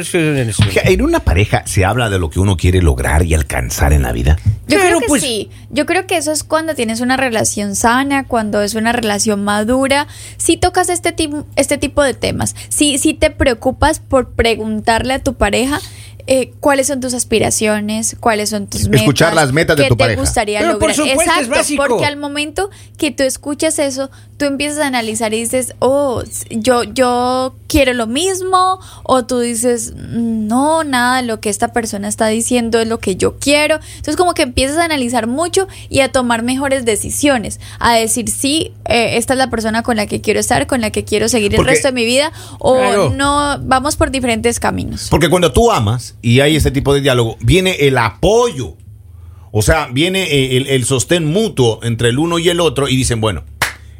Oiga, 0.66 0.82
En 0.84 1.02
una 1.02 1.20
pareja 1.20 1.62
se 1.66 1.84
habla 1.84 2.10
de 2.10 2.18
lo 2.18 2.28
que 2.28 2.40
uno 2.40 2.56
quiere 2.56 2.82
lograr 2.82 3.24
y 3.24 3.34
alcanzar 3.34 3.92
en 3.92 4.02
la 4.02 4.12
vida. 4.12 4.36
Yo 4.66 4.76
Claro, 4.76 4.86
creo 4.86 5.00
que 5.00 5.06
pues. 5.06 5.22
sí. 5.22 5.50
Yo 5.70 5.86
creo 5.86 6.06
que 6.06 6.18
eso 6.18 6.30
es 6.30 6.44
cuando 6.44 6.74
tienes 6.74 7.00
una 7.00 7.16
relación 7.16 7.74
sana, 7.74 8.26
cuando 8.26 8.60
es 8.60 8.74
una 8.74 8.92
relación 8.92 9.44
madura. 9.44 10.08
Si 10.36 10.58
tocas 10.58 10.90
este, 10.90 11.14
este 11.56 11.78
tipo 11.78 12.02
de 12.02 12.12
temas, 12.14 12.54
si, 12.68 12.98
si 12.98 13.14
te 13.14 13.30
preocupas 13.30 14.00
por 14.00 14.32
preguntarle 14.32 15.14
a 15.14 15.22
tu 15.22 15.34
pareja 15.34 15.80
eh, 16.30 16.52
cuáles 16.60 16.86
son 16.88 17.00
tus 17.00 17.14
aspiraciones, 17.14 18.16
cuáles 18.20 18.50
son 18.50 18.66
tus 18.66 18.84
metas. 18.84 19.00
Escuchar 19.00 19.34
las 19.34 19.50
metas 19.52 19.76
de 19.78 19.84
qué 19.84 19.88
tu 19.88 19.96
te 19.96 20.04
pareja. 20.04 20.20
gustaría 20.20 20.60
Pero 20.60 20.78
por 20.78 20.90
lograr. 20.90 20.96
supuesto, 20.96 21.22
es 21.22 21.28
Exacto, 21.38 21.50
básico. 21.56 21.84
porque 21.88 22.04
al 22.04 22.16
momento 22.18 22.68
que 22.98 23.10
tú 23.10 23.22
escuchas 23.22 23.78
eso, 23.78 24.10
tú 24.38 24.44
empiezas 24.44 24.78
a 24.78 24.86
analizar 24.86 25.34
y 25.34 25.40
dices, 25.40 25.74
oh, 25.80 26.22
yo, 26.50 26.84
yo 26.84 27.56
quiero 27.66 27.92
lo 27.92 28.06
mismo, 28.06 28.78
o 29.02 29.26
tú 29.26 29.40
dices, 29.40 29.94
no, 29.96 30.84
nada, 30.84 31.22
lo 31.22 31.40
que 31.40 31.50
esta 31.50 31.72
persona 31.72 32.06
está 32.08 32.28
diciendo 32.28 32.80
es 32.80 32.86
lo 32.86 33.00
que 33.00 33.16
yo 33.16 33.36
quiero. 33.38 33.80
Entonces 33.96 34.16
como 34.16 34.34
que 34.34 34.42
empiezas 34.42 34.78
a 34.78 34.84
analizar 34.84 35.26
mucho 35.26 35.66
y 35.90 36.00
a 36.00 36.12
tomar 36.12 36.44
mejores 36.44 36.84
decisiones, 36.84 37.58
a 37.80 37.94
decir, 37.96 38.30
sí, 38.30 38.72
eh, 38.86 39.16
esta 39.18 39.34
es 39.34 39.38
la 39.38 39.50
persona 39.50 39.82
con 39.82 39.96
la 39.96 40.06
que 40.06 40.20
quiero 40.20 40.38
estar, 40.38 40.68
con 40.68 40.80
la 40.80 40.90
que 40.90 41.04
quiero 41.04 41.28
seguir 41.28 41.54
el 41.56 41.64
resto 41.64 41.88
de 41.88 41.92
mi 41.92 42.04
vida, 42.04 42.32
o 42.60 42.76
Claro. 42.78 43.10
no, 43.10 43.58
vamos 43.62 43.96
por 43.96 44.12
diferentes 44.12 44.60
caminos. 44.60 45.08
Porque 45.10 45.28
cuando 45.28 45.52
tú 45.52 45.72
amas 45.72 46.14
y 46.22 46.40
hay 46.40 46.54
ese 46.54 46.70
tipo 46.70 46.94
de 46.94 47.00
diálogo, 47.00 47.36
viene 47.40 47.72
el 47.80 47.98
apoyo. 47.98 48.76
O 49.50 49.62
sea, 49.62 49.88
viene 49.90 50.22
eh, 50.24 50.56
el, 50.58 50.68
el 50.68 50.84
sostén 50.84 51.24
mutuo 51.24 51.80
entre 51.82 52.10
el 52.10 52.18
uno 52.20 52.38
y 52.38 52.48
el 52.50 52.60
otro 52.60 52.88
y 52.88 52.94
dicen, 52.94 53.20
bueno, 53.20 53.42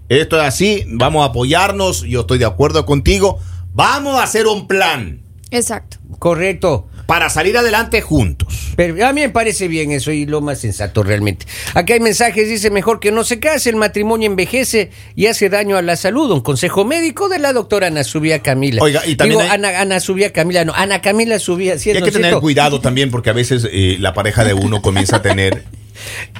esto 0.08 0.36
es 0.40 0.42
así, 0.46 0.84
vamos 0.88 1.22
a 1.22 1.26
apoyarnos, 1.30 2.02
yo 2.02 2.20
estoy 2.20 2.38
de 2.38 2.46
acuerdo 2.46 2.86
contigo, 2.86 3.38
vamos 3.74 4.18
a 4.18 4.22
hacer 4.24 4.46
un 4.46 4.66
plan 4.66 5.20
Exacto. 5.50 5.96
Correcto. 6.18 6.86
para 7.06 7.30
salir 7.30 7.56
adelante 7.56 8.00
juntos. 8.02 8.72
Pero 8.76 9.06
a 9.06 9.12
mí 9.14 9.22
me 9.22 9.28
parece 9.30 9.66
bien 9.66 9.90
eso 9.92 10.10
y 10.12 10.26
lo 10.26 10.40
más 10.42 10.60
sensato 10.60 11.02
realmente. 11.02 11.46
Aquí 11.74 11.94
hay 11.94 12.00
mensajes, 12.00 12.48
dice 12.48 12.70
mejor 12.70 13.00
que 13.00 13.10
no 13.12 13.24
se 13.24 13.38
case, 13.40 13.70
el 13.70 13.76
matrimonio 13.76 14.26
envejece 14.26 14.90
y 15.16 15.26
hace 15.26 15.48
daño 15.48 15.76
a 15.78 15.82
la 15.82 15.96
salud. 15.96 16.30
Un 16.30 16.42
consejo 16.42 16.84
médico 16.84 17.28
de 17.30 17.38
la 17.38 17.52
doctora 17.54 17.86
Ana 17.86 18.04
Subía 18.04 18.40
Camila. 18.40 18.82
Oiga, 18.82 19.06
y 19.06 19.16
también 19.16 19.40
Digo, 19.40 19.50
hay- 19.50 19.56
Ana, 19.58 19.80
Ana 19.80 20.00
Subía 20.00 20.32
Camila, 20.32 20.64
no, 20.66 20.74
Ana 20.74 21.00
Camila 21.00 21.38
Subía. 21.38 21.78
sí, 21.78 21.88
Y 21.90 21.92
hay 21.94 22.00
¿no 22.00 22.04
que 22.06 22.12
tener 22.12 22.26
cierto? 22.30 22.40
cuidado 22.42 22.80
también 22.80 23.10
porque 23.10 23.30
a 23.30 23.34
veces 23.34 23.66
eh, 23.72 23.96
la 24.00 24.12
pareja 24.12 24.44
de 24.44 24.52
uno 24.54 24.82
comienza 24.82 25.16
a 25.16 25.22
tener... 25.22 25.64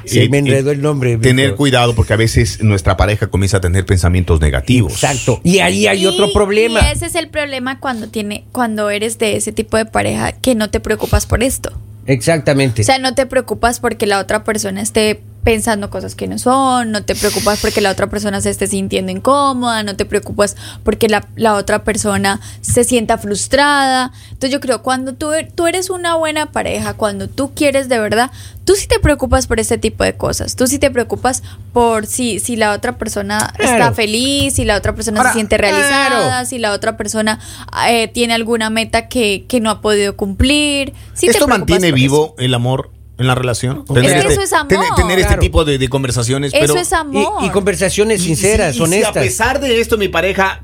Eh, 0.05 0.29
me 0.29 0.39
enredó 0.39 0.71
el 0.71 0.81
nombre. 0.81 1.17
Tener 1.19 1.55
cuidado 1.55 1.95
porque 1.95 2.13
a 2.13 2.17
veces 2.17 2.63
nuestra 2.63 2.97
pareja 2.97 3.29
comienza 3.29 3.59
a 3.59 3.61
tener 3.61 3.85
pensamientos 3.85 4.41
negativos. 4.41 4.93
Exacto. 4.93 5.41
Y 5.45 5.59
ahí 5.59 5.87
hay 5.87 6.07
otro 6.07 6.33
problema. 6.33 6.81
Y 6.81 6.93
ese 6.93 7.07
es 7.07 7.15
el 7.15 7.29
problema 7.29 7.81
cuando 7.81 8.09
tiene, 8.09 8.45
cuando 8.53 8.91
eres 8.91 9.19
de 9.19 9.37
ese 9.37 9.53
tipo 9.53 9.77
de 9.77 9.87
pareja 9.87 10.33
que 10.33 10.55
no 10.55 10.71
te 10.71 10.81
preocupas 10.81 11.27
por 11.27 11.43
esto. 11.43 11.73
Exactamente. 12.07 12.83
O 12.83 12.85
sea, 12.85 12.99
no 12.99 13.15
te 13.15 13.27
preocupas 13.27 13.81
porque 13.81 14.07
la 14.07 14.19
otra 14.19 14.43
persona 14.43 14.81
esté 14.81 15.21
pensando 15.49 15.89
cosas 15.89 16.15
que 16.15 16.27
no 16.27 16.39
son, 16.39 16.93
no 16.93 17.05
te 17.05 17.15
preocupas 17.15 17.59
porque 17.63 17.81
la 17.81 17.91
otra 17.91 18.09
persona 18.09 18.43
se 18.43 18.51
esté 18.51 18.67
sintiendo 18.67 19.11
incómoda, 19.11 19.83
no 19.83 19.97
te 19.97 20.05
preocupas 20.05 20.57
porque 20.85 21.09
la, 21.09 21.27
la 21.37 21.55
otra 21.55 21.85
persona 21.85 22.39
se 22.61 22.85
sienta 22.85 23.17
frustrada. 23.17 24.13
Entonces 24.25 24.51
yo 24.51 24.61
creo, 24.61 24.83
cuando 24.83 25.15
tú, 25.15 25.31
tú 25.55 25.67
eres 25.67 25.89
una 25.89 26.17
buena 26.17 26.53
pareja, 26.53 26.93
cuando 26.93 27.29
tú 27.29 27.55
quieres 27.55 27.89
de 27.89 27.99
verdad, 27.99 28.31
tú 28.67 28.75
sí 28.75 28.87
te 28.87 28.99
preocupas 28.99 29.47
por 29.47 29.59
este 29.59 29.79
tipo 29.79 30.05
de 30.05 30.19
cosas, 30.19 30.55
tú 30.55 30.67
sí 30.67 30.79
te 30.79 30.91
preocupas 30.91 31.43
por 31.73 32.05
si, 32.05 32.41
si 32.41 32.57
la 32.57 32.75
otra 32.75 32.99
persona 32.99 33.51
Claro. 33.57 33.73
está 33.73 33.95
feliz, 33.95 34.53
si 34.53 34.67
la 34.67 34.77
otra 34.77 34.95
persona 34.95 35.21
Ahora, 35.21 35.31
se 35.31 35.37
siente 35.37 35.57
realizada, 35.57 36.27
claro. 36.27 36.47
si 36.47 36.59
la 36.59 36.73
otra 36.73 36.99
persona 36.99 37.41
eh, 37.89 38.09
tiene 38.09 38.35
alguna 38.35 38.69
meta 38.69 39.09
que, 39.09 39.47
que 39.49 39.61
no 39.61 39.71
ha 39.71 39.81
podido 39.81 40.15
cumplir. 40.15 40.93
Sí 41.15 41.27
¿Esto 41.27 41.49
mantiene 41.49 41.91
vivo 41.91 42.35
el 42.37 42.53
amor 42.53 42.98
en 43.19 43.27
la 43.27 43.35
relación? 43.35 43.85
Es 43.95 44.13
que 44.13 44.29
eso 44.33 44.41
es 44.43 44.53
amor. 44.53 44.69
Tener, 44.69 44.89
tener 44.97 45.19
este 45.19 45.27
Claro. 45.29 45.43
tipo 45.43 45.65
de, 45.65 45.79
de 45.79 45.89
conversaciones. 45.89 46.53
Eso 46.55 46.61
pero, 46.75 46.77
es 46.81 46.93
amor. 46.93 47.43
Y, 47.43 47.47
y 47.47 47.51
conversaciones 47.51 48.23
sinceras, 48.23 48.75
y 48.75 48.77
y 48.77 48.79
si 48.79 48.83
honestas. 48.85 49.17
a 49.17 49.21
pesar 49.21 49.61
de 49.61 49.81
esto, 49.81 49.99
mi 49.99 50.09
pareja 50.09 50.63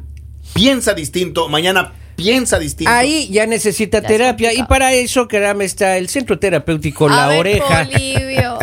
piensa 0.54 0.94
distinto, 0.94 1.49
mañana 1.49 1.92
piensa 2.16 2.58
distinto. 2.61 2.92
Ahí 2.92 3.28
ya 3.30 3.44
necesita 3.46 4.00
Ya 4.00 4.06
terapia 4.08 4.52
y 4.54 4.62
para 4.62 4.92
eso, 4.92 5.26
caramba, 5.26 5.64
está 5.64 5.96
el 5.96 6.08
centro 6.08 6.38
terapéutico 6.38 7.08
A 7.08 7.11
La 7.16 7.26
ver, 7.28 7.38
Oreja. 7.40 7.88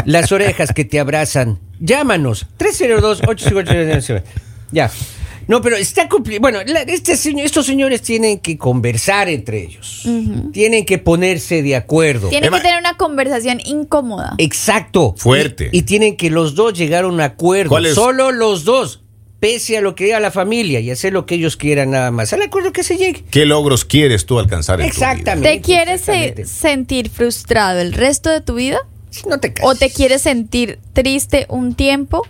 Las 0.06 0.32
orejas 0.32 0.72
que 0.74 0.86
te 0.86 1.00
abrazan. 1.00 1.60
Llámanos. 1.80 2.48
302-858. 2.60 4.24
Ya. 4.72 4.90
No, 5.48 5.62
pero 5.62 5.76
está 5.76 6.08
complicado. 6.08 6.42
Bueno, 6.42 6.60
la- 6.66 6.82
este 6.82 7.14
estos 7.14 7.66
señores 7.66 8.02
tienen 8.02 8.40
que 8.40 8.58
conversar 8.58 9.30
entre 9.30 9.62
ellos. 9.64 10.04
Tienen 10.54 10.86
que 10.86 10.98
ponerse 10.98 11.62
de 11.64 11.76
acuerdo. 11.76 12.30
Tiene 12.30 12.48
Emma- 12.48 12.58
que 12.58 12.64
tener 12.64 12.80
una 12.80 12.98
conversación 12.98 13.60
incómoda. 13.66 14.36
Exacto. 14.38 15.16
Fuerte. 15.18 15.70
Y, 15.72 15.80
y 15.80 15.82
tienen 15.84 16.16
que 16.18 16.30
los 16.30 16.56
dos 16.56 16.74
llegar 16.78 17.04
a 17.04 17.08
un 17.08 17.20
acuerdo. 17.22 17.70
¿Cuál 17.70 17.86
es? 17.88 17.96
Solo 17.96 18.32
los 18.32 18.64
dos. 18.64 19.02
Pese 19.40 19.76
a 19.78 19.82
lo 19.82 19.96
que 19.96 20.04
diga 20.06 20.20
la 20.20 20.30
familia 20.30 20.80
y 20.82 20.92
hacer 20.92 21.14
lo 21.14 21.26
que 21.26 21.34
ellos 21.34 21.58
quieran 21.58 21.90
nada 21.90 22.12
más. 22.12 22.32
Al 22.32 22.44
acuerdo 22.44 22.72
que 22.72 22.84
se 22.84 22.96
llegue. 22.98 23.24
¿Qué 23.32 23.48
logros 23.48 23.86
quieres 23.86 24.28
tú 24.28 24.38
alcanzar 24.38 24.80
en 24.80 24.90
tu 24.92 24.96
vida? 24.96 25.12
Exactamente. 25.12 25.50
¿Te 25.50 25.62
quieres 25.62 26.02
exactamente. 26.02 26.46
sentir 26.46 27.10
frustrado 27.10 27.80
el 27.80 27.94
resto 27.94 28.30
de 28.30 28.42
tu 28.42 28.54
vida? 28.54 28.78
No 29.28 29.40
te 29.40 29.52
cases. 29.52 29.68
¿O 29.70 29.74
te 29.76 29.90
quieres 29.90 30.22
sentir 30.22 30.78
triste 30.94 31.48
un 31.50 31.74
tiempo 31.74 32.22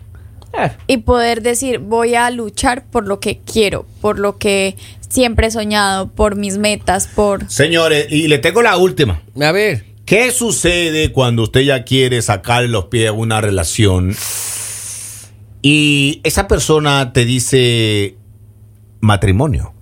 Y 0.87 0.97
poder 0.97 1.41
decir 1.41 1.79
voy 1.79 2.15
a 2.15 2.29
luchar 2.29 2.85
por 2.85 3.07
lo 3.07 3.19
que 3.19 3.39
quiero, 3.39 3.85
por 4.01 4.19
lo 4.19 4.37
que 4.37 4.75
siempre 5.09 5.47
he 5.47 5.51
soñado, 5.51 6.09
por 6.11 6.35
mis 6.35 6.57
metas, 6.57 7.07
por... 7.07 7.49
Señores, 7.51 8.07
y 8.09 8.27
le 8.27 8.37
tengo 8.37 8.61
la 8.61 8.77
última. 8.77 9.21
a 9.41 9.51
ver. 9.51 9.85
¿Qué 10.05 10.31
sucede 10.31 11.11
cuando 11.13 11.43
usted 11.43 11.61
ya 11.61 11.83
quiere 11.85 12.21
sacar 12.21 12.63
los 12.65 12.85
pies 12.85 13.09
a 13.09 13.11
una 13.13 13.39
relación 13.39 14.13
y 15.61 16.19
esa 16.23 16.47
persona 16.47 17.13
te 17.13 17.25
dice 17.25 18.15
matrimonio? 18.99 19.73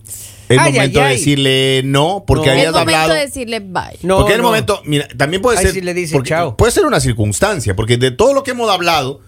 Es 0.49 0.57
Ay, 0.57 0.73
momento 0.73 0.99
ay, 0.99 1.03
de 1.05 1.11
ay. 1.11 1.17
decirle 1.17 1.81
no, 1.85 2.23
porque 2.25 2.47
No. 2.47 2.53
es 2.53 2.57
habías 2.59 2.73
momento 2.73 2.97
hablado. 2.97 3.13
de 3.13 3.19
decirle 3.25 3.59
bye. 3.59 3.99
No, 4.01 4.17
porque 4.17 4.33
en 4.33 4.37
el 4.39 4.43
momento, 4.43 4.81
mira, 4.85 5.07
también 5.15 5.41
puede 5.43 5.59
ser. 5.59 5.71
sí 5.71 5.81
le 5.81 5.93
dice 5.93 6.13
porque 6.15 6.29
chao. 6.29 6.57
Puede 6.57 6.71
ser 6.71 6.85
una 6.85 6.99
circunstancia, 6.99 7.75
porque 7.75 7.97
de 7.97 8.09
todo 8.11 8.33
lo 8.33 8.43
que 8.43 8.51
hemos 8.51 8.69
hablado, 8.69 9.21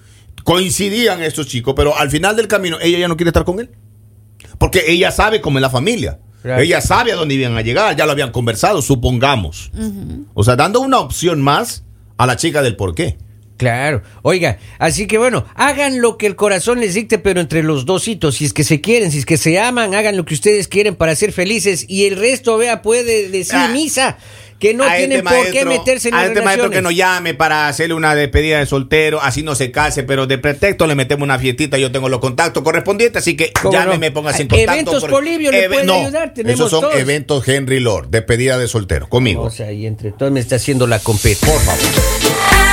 coincidían 0.44 1.22
estos 1.22 1.48
chicos, 1.48 1.74
pero 1.76 1.98
al 1.98 2.10
final 2.10 2.36
del 2.36 2.48
camino, 2.48 2.78
ella 2.82 3.00
ya 3.00 3.08
no 3.08 3.18
quiere 3.18 3.30
estar 3.30 3.46
con 3.46 3.60
él. 3.60 3.70
Porque 4.58 4.84
ella 4.88 5.12
sabe 5.12 5.42
cómo 5.42 5.58
es 5.58 5.62
la 5.62 5.70
familia. 5.70 6.20
Ella 6.44 6.82
sabe 6.82 7.12
a 7.12 7.16
dónde 7.16 7.36
iban 7.36 7.56
a 7.56 7.62
llegar, 7.62 7.96
ya 7.96 8.06
lo 8.06 8.12
habían 8.12 8.32
conversado, 8.32 8.82
supongamos. 8.82 9.72
O 10.34 10.44
sea, 10.44 10.56
dando 10.56 10.80
una 10.80 11.00
opción 11.00 11.42
más 11.42 11.84
a 12.18 12.26
la 12.26 12.36
chica 12.36 12.62
del 12.62 12.76
por 12.76 12.96
qué. 12.96 13.18
Claro. 13.62 14.02
Oiga, 14.24 14.58
así 14.80 15.06
que 15.06 15.20
bueno, 15.20 15.46
hagan 15.54 16.02
lo 16.02 16.18
que 16.18 16.26
el 16.26 16.36
corazón 16.36 16.80
les 16.80 16.96
dicte, 16.96 17.20
pero 17.20 17.40
entre 17.42 17.62
los 17.62 17.86
dos 17.86 18.08
hitos. 18.08 18.34
Si 18.38 18.46
es 18.46 18.54
que 18.54 18.64
se 18.64 18.82
quieren, 18.82 19.12
si 19.12 19.20
es 19.20 19.26
que 19.28 19.38
se 19.38 19.60
aman, 19.60 19.94
hagan 19.94 20.18
lo 20.18 20.26
que 20.26 20.34
ustedes 20.34 20.68
quieren 20.68 20.96
para 20.96 21.16
ser 21.16 21.32
felices. 21.32 21.86
Y 21.88 22.08
el 22.08 22.18
resto, 22.18 22.58
vea, 22.58 22.82
puede 22.82 23.30
decir 23.30 23.54
Ah. 23.56 23.68
misa 23.72 24.18
que 24.58 24.74
no 24.74 24.84
A 24.84 24.96
tienen 24.96 25.20
este 25.26 25.36
por 25.36 25.52
qué 25.52 25.66
meterse 25.66 26.10
en 26.10 26.16
A 26.16 26.22
las 26.22 26.30
este 26.30 26.42
maestro 26.42 26.70
que 26.72 26.82
nos 26.82 26.96
llame 26.96 27.34
para 27.36 27.68
hacerle 27.68 27.94
una 27.96 28.14
despedida 28.16 28.58
de 28.60 28.66
soltero, 28.68 29.20
así 29.22 29.42
no 29.44 29.54
se 29.56 29.70
case, 29.72 30.02
pero 30.04 30.26
de 30.28 30.38
pretexto 30.40 30.86
le 30.88 30.94
metemos 30.96 31.24
una 31.24 31.38
fiestita, 31.40 31.78
yo 31.80 31.92
tengo 31.92 32.10
los 32.10 32.20
contactos 32.20 32.64
correspondientes, 32.64 33.22
así 33.22 33.36
que 33.38 33.52
¿Cómo 33.60 33.74
llámeme, 33.74 34.10
no? 34.10 34.14
póngase 34.16 34.42
en 34.44 34.48
Ah, 34.48 34.56
contacto. 34.56 34.72
Eventos 34.74 35.06
Polibio 35.06 35.52
le 35.52 35.68
pueden 35.70 35.90
ayudar, 35.90 36.34
tenemos 36.34 36.60
esos 36.60 36.70
son 36.72 36.82
todos. 36.82 36.96
eventos 36.96 37.48
Henry 37.48 37.80
Lord, 37.80 38.10
despedida 38.10 38.58
de 38.60 38.68
soltero, 38.68 39.08
conmigo. 39.10 39.44
O 39.44 39.50
sea, 39.52 39.72
y 39.72 39.86
entre 39.86 40.12
todos 40.14 40.32
me 40.32 40.40
está 40.40 40.56
haciendo 40.58 40.86
la 40.88 40.98
competa. 41.00 41.46
Por 41.48 41.60
favor. 41.60 42.71